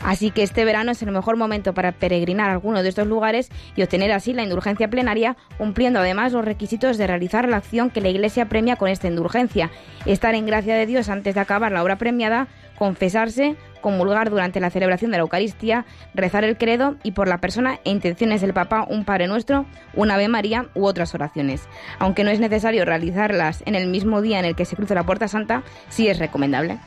[0.01, 3.49] Así que este verano es el mejor momento para peregrinar a alguno de estos lugares
[3.75, 8.01] y obtener así la indulgencia plenaria, cumpliendo además los requisitos de realizar la acción que
[8.01, 9.71] la Iglesia premia con esta indulgencia,
[10.05, 14.69] estar en gracia de Dios antes de acabar la obra premiada, confesarse, comulgar durante la
[14.69, 18.85] celebración de la Eucaristía, rezar el credo y por la persona e intenciones del Papa
[18.89, 21.67] un Padre Nuestro, un Ave María u otras oraciones.
[21.99, 25.05] Aunque no es necesario realizarlas en el mismo día en el que se cruce la
[25.05, 26.79] Puerta Santa, sí es recomendable.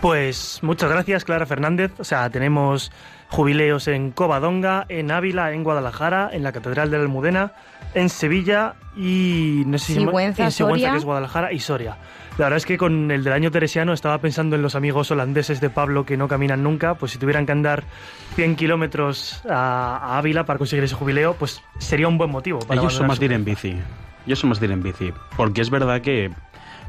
[0.00, 1.92] Pues muchas gracias, Clara Fernández.
[1.98, 2.92] O sea, tenemos
[3.28, 7.52] jubileos en Covadonga, en Ávila, en Guadalajara, en la Catedral de la Almudena,
[7.94, 10.90] en Sevilla y no sé si Sigüenza, en Sigüenza, Soria.
[10.92, 11.96] que es Guadalajara, y Soria.
[12.38, 15.60] La verdad es que con el del año teresiano estaba pensando en los amigos holandeses
[15.60, 17.82] de Pablo que no caminan nunca, pues si tuvieran que andar
[18.36, 22.60] 100 kilómetros a, a Ávila para conseguir ese jubileo, pues sería un buen motivo.
[22.60, 23.76] Para Ellos son más de ir en bici.
[24.24, 25.12] Ellos son más de ir en bici.
[25.36, 26.30] Porque es verdad que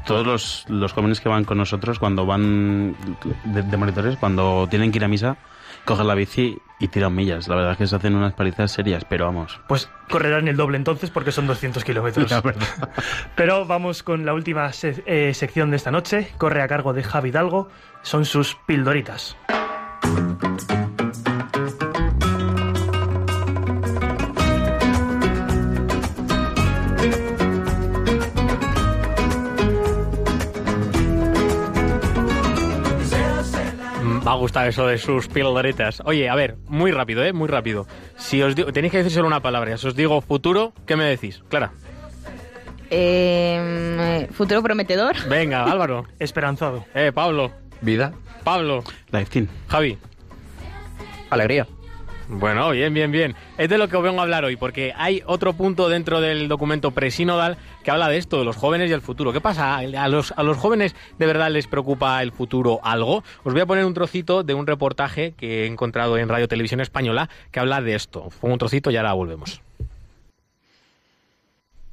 [0.06, 2.94] todos los, los jóvenes que van con nosotros, cuando van
[3.44, 5.36] de, de monitores, cuando tienen que ir a misa,
[5.84, 7.46] cogen la bici y tiran millas.
[7.48, 9.60] La verdad es que se hacen unas palizas serias, pero vamos.
[9.68, 12.32] Pues correrán el doble entonces porque son 200 kilómetros.
[13.36, 16.32] Pero vamos con la última se- eh, sección de esta noche.
[16.38, 17.68] Corre a cargo de Javi Hidalgo.
[18.02, 19.36] Son sus pildoritas.
[34.40, 36.00] Gustar eso de sus pildoritas.
[36.06, 37.34] Oye, a ver, muy rápido, ¿eh?
[37.34, 37.86] Muy rápido.
[38.16, 39.76] Si os digo, tenéis que decir solo una palabra.
[39.76, 41.42] Si os digo futuro, ¿qué me decís?
[41.50, 41.72] Clara.
[42.88, 45.14] Eh, futuro prometedor.
[45.28, 46.06] Venga, Álvaro.
[46.18, 46.86] Esperanzado.
[46.94, 47.50] Eh, Pablo.
[47.82, 48.14] Vida.
[48.42, 48.82] Pablo.
[49.12, 49.48] Lifetime.
[49.68, 49.98] Javi.
[51.28, 51.66] Alegría.
[52.32, 53.34] Bueno, bien, bien, bien.
[53.58, 56.46] Es de lo que os vengo a hablar hoy, porque hay otro punto dentro del
[56.46, 59.32] documento presinodal que habla de esto, de los jóvenes y el futuro.
[59.32, 59.76] ¿Qué pasa?
[59.76, 63.24] ¿A los, a los jóvenes de verdad les preocupa el futuro algo?
[63.42, 66.80] Os voy a poner un trocito de un reportaje que he encontrado en Radio Televisión
[66.80, 68.28] Española que habla de esto.
[68.40, 69.60] Pongo un trocito y ahora volvemos.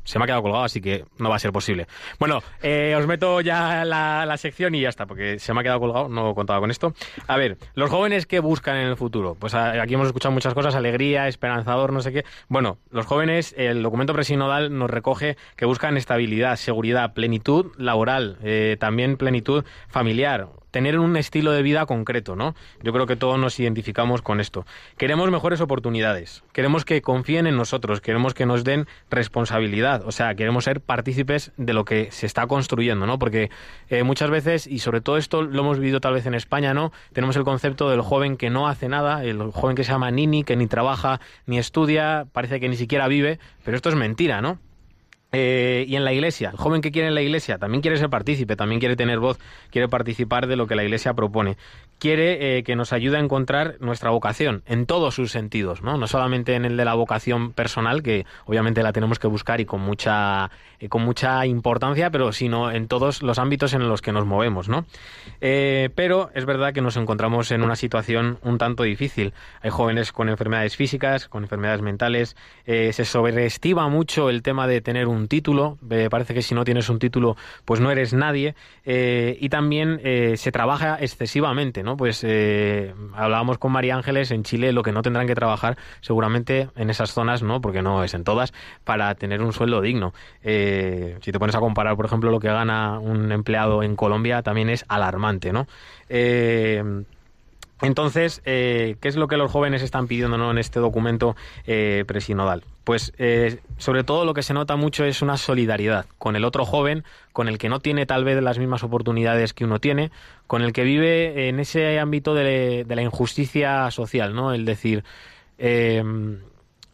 [0.07, 1.85] Se me ha quedado colgado, así que no va a ser posible.
[2.17, 5.81] Bueno, eh, os meto ya la, sección y ya está, porque se me ha quedado
[5.81, 6.93] colgado, no contaba con esto.
[7.27, 9.35] A ver, los jóvenes que buscan en el futuro.
[9.35, 12.23] Pues aquí hemos escuchado muchas cosas, alegría, esperanzador, no sé qué.
[12.47, 18.77] Bueno, los jóvenes, el documento presinodal nos recoge que buscan estabilidad, seguridad, plenitud laboral, eh,
[18.79, 20.47] también plenitud familiar,
[20.77, 22.53] tener un estilo de vida concreto, ¿no?
[22.83, 24.63] Yo creo que todos nos identificamos con esto.
[24.95, 30.35] Queremos mejores oportunidades, queremos que confíen en nosotros, queremos que nos den responsabilidad, o sea,
[30.35, 33.17] queremos ser partícipes de lo que se está construyendo, ¿no?
[33.17, 33.49] Porque
[33.89, 36.91] eh, muchas veces, y sobre todo esto lo hemos vivido tal vez en España, ¿no?
[37.11, 40.43] Tenemos el concepto del joven que no hace nada, el joven que se llama nini,
[40.43, 44.59] que ni trabaja ni estudia, parece que ni siquiera vive, pero esto es mentira, ¿no?
[45.33, 48.09] Eh, y en la iglesia, el joven que quiere en la iglesia también quiere ser
[48.09, 49.37] partícipe, también quiere tener voz,
[49.71, 51.57] quiere participar de lo que la iglesia propone.
[51.99, 55.97] Quiere eh, que nos ayude a encontrar nuestra vocación en todos sus sentidos, ¿no?
[55.97, 59.65] No solamente en el de la vocación personal, que obviamente la tenemos que buscar y
[59.65, 60.49] con mucha,
[60.79, 64.69] eh, con mucha importancia, pero sino en todos los ámbitos en los que nos movemos,
[64.69, 64.85] ¿no?
[65.39, 69.33] Pero es verdad que nos encontramos en una situación un tanto difícil.
[69.61, 75.07] Hay jóvenes con enfermedades físicas, con enfermedades mentales, se sobreestima mucho el tema de tener
[75.07, 78.55] un título, eh, parece que si no tienes un título pues no eres nadie,
[78.85, 81.97] eh, y también eh, se trabaja excesivamente, ¿no?
[81.97, 86.69] Pues eh, hablábamos con María Ángeles en Chile, lo que no tendrán que trabajar seguramente
[86.75, 87.61] en esas zonas, ¿no?
[87.61, 88.53] Porque no es en todas,
[88.83, 90.13] para tener un sueldo digno.
[90.43, 94.69] Si te pones a comparar, por ejemplo, lo que gana un empleado en Colombia, también
[94.69, 95.67] es alarmante, ¿no?
[97.81, 100.51] Entonces, ¿qué es lo que los jóvenes están pidiendo ¿no?
[100.51, 102.63] en este documento eh, presinodal?
[102.87, 106.63] Pues eh, sobre todo lo que se nota mucho es una solidaridad con el otro
[106.63, 110.09] joven, con el que no tiene tal vez las mismas oportunidades que uno tiene,
[110.47, 114.53] con el que vive en ese ámbito de, la injusticia social, ¿no?
[114.53, 115.03] El decir,
[115.57, 116.01] eh,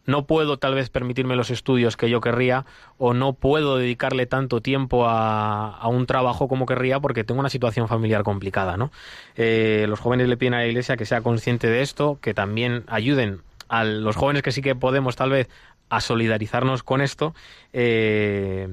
[0.08, 2.66] no puedo tal vez permitirme los estudios que yo querría
[2.98, 7.50] o no puedo dedicarle tanto tiempo a, a un trabajo como querría porque tengo una
[7.52, 8.92] situación familiar complicada, ¿no?
[9.36, 12.84] Eh, los jóvenes le piden a la Iglesia que sea consciente de esto, que también
[12.88, 15.50] ayuden a los jóvenes que sí que podemos tal vez
[15.96, 17.36] a solidarizarnos con esto
[17.72, 18.68] eh,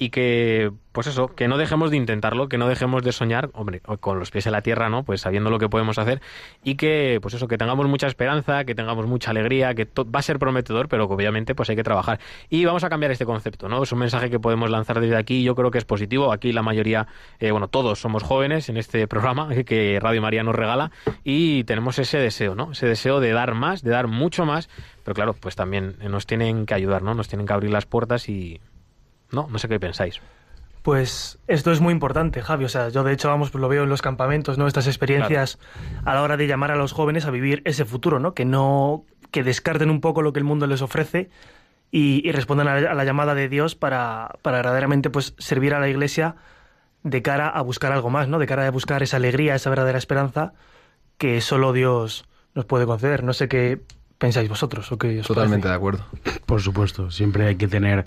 [0.00, 3.80] y que, pues eso, que no dejemos de intentarlo, que no dejemos de soñar, hombre,
[4.00, 5.04] con los pies en la tierra, ¿no?
[5.04, 6.22] Pues sabiendo lo que podemos hacer
[6.64, 10.22] y que, pues eso, que tengamos mucha esperanza, que tengamos mucha alegría, que va a
[10.22, 12.18] ser prometedor, pero que obviamente pues hay que trabajar.
[12.48, 13.82] Y vamos a cambiar este concepto, ¿no?
[13.82, 16.32] Es un mensaje que podemos lanzar desde aquí, yo creo que es positivo.
[16.32, 17.06] Aquí la mayoría,
[17.38, 20.92] eh, bueno, todos somos jóvenes en este programa que Radio María nos regala
[21.24, 22.72] y tenemos ese deseo, ¿no?
[22.72, 24.70] Ese deseo de dar más, de dar mucho más,
[25.04, 27.12] pero claro, pues también nos tienen que ayudar, ¿no?
[27.12, 28.62] Nos tienen que abrir las puertas y...
[29.32, 30.20] No, no sé qué pensáis.
[30.82, 32.64] Pues esto es muy importante, Javi.
[32.64, 34.66] O sea, yo de hecho, vamos, pues lo veo en los campamentos, ¿no?
[34.66, 35.58] Estas experiencias
[36.04, 38.32] a la hora de llamar a los jóvenes a vivir ese futuro, ¿no?
[38.32, 41.28] Que no, que descarten un poco lo que el mundo les ofrece
[41.90, 45.74] y, y respondan a, la- a la llamada de Dios para, para verdaderamente, pues, servir
[45.74, 46.36] a la Iglesia
[47.02, 48.38] de cara a buscar algo más, ¿no?
[48.38, 50.54] De cara a buscar esa alegría, esa verdadera esperanza
[51.18, 52.24] que solo Dios
[52.54, 53.22] nos puede conceder.
[53.22, 53.80] No sé qué
[54.16, 55.68] pensáis vosotros o qué os Totalmente parece.
[55.68, 56.06] de acuerdo.
[56.46, 58.06] Por supuesto, siempre hay que tener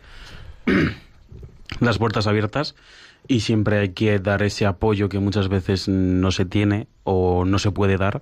[1.79, 2.75] las puertas abiertas
[3.27, 7.59] y siempre hay que dar ese apoyo que muchas veces no se tiene o no
[7.59, 8.21] se puede dar.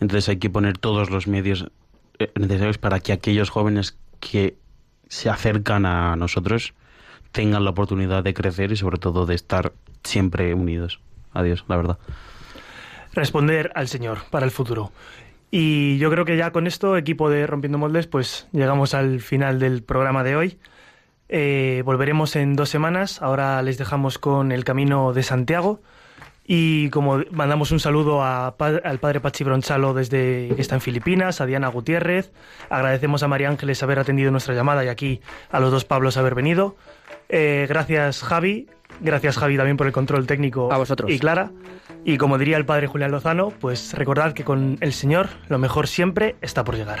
[0.00, 1.70] Entonces hay que poner todos los medios
[2.18, 4.56] eh, necesarios para que aquellos jóvenes que
[5.08, 6.74] se acercan a nosotros
[7.32, 9.72] tengan la oportunidad de crecer y sobre todo de estar
[10.02, 11.00] siempre unidos.
[11.32, 11.98] Adiós, la verdad.
[13.12, 14.92] responder al Señor para el futuro.
[15.50, 19.60] Y yo creo que ya con esto, equipo de Rompiendo Moldes, pues llegamos al final
[19.60, 20.58] del programa de hoy.
[21.28, 23.22] Eh, volveremos en dos semanas.
[23.22, 25.80] Ahora les dejamos con el camino de Santiago.
[26.46, 31.40] Y como mandamos un saludo a al padre Pachi Bronchalo desde que está en Filipinas,
[31.40, 32.32] a Diana Gutiérrez,
[32.68, 36.34] agradecemos a María Ángeles haber atendido nuestra llamada y aquí a los dos Pablos haber
[36.34, 36.76] venido.
[37.30, 38.68] Eh, gracias Javi,
[39.00, 41.10] gracias Javi también por el control técnico A vosotros.
[41.10, 41.50] y Clara.
[42.04, 45.88] Y como diría el padre Julián Lozano, pues recordad que con el Señor lo mejor
[45.88, 47.00] siempre está por llegar.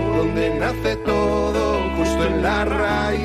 [0.21, 3.21] donde nace todo, justo en la raíz,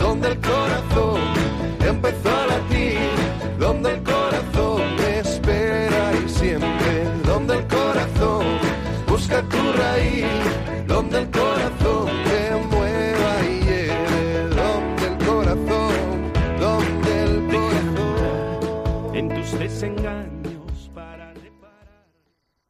[0.00, 1.20] donde el corazón
[1.86, 2.98] empezó a latir,
[3.60, 6.92] donde el corazón me espera y siempre,
[7.24, 8.44] donde el corazón
[9.06, 10.24] busca tu raíz,
[10.88, 11.69] donde el corazón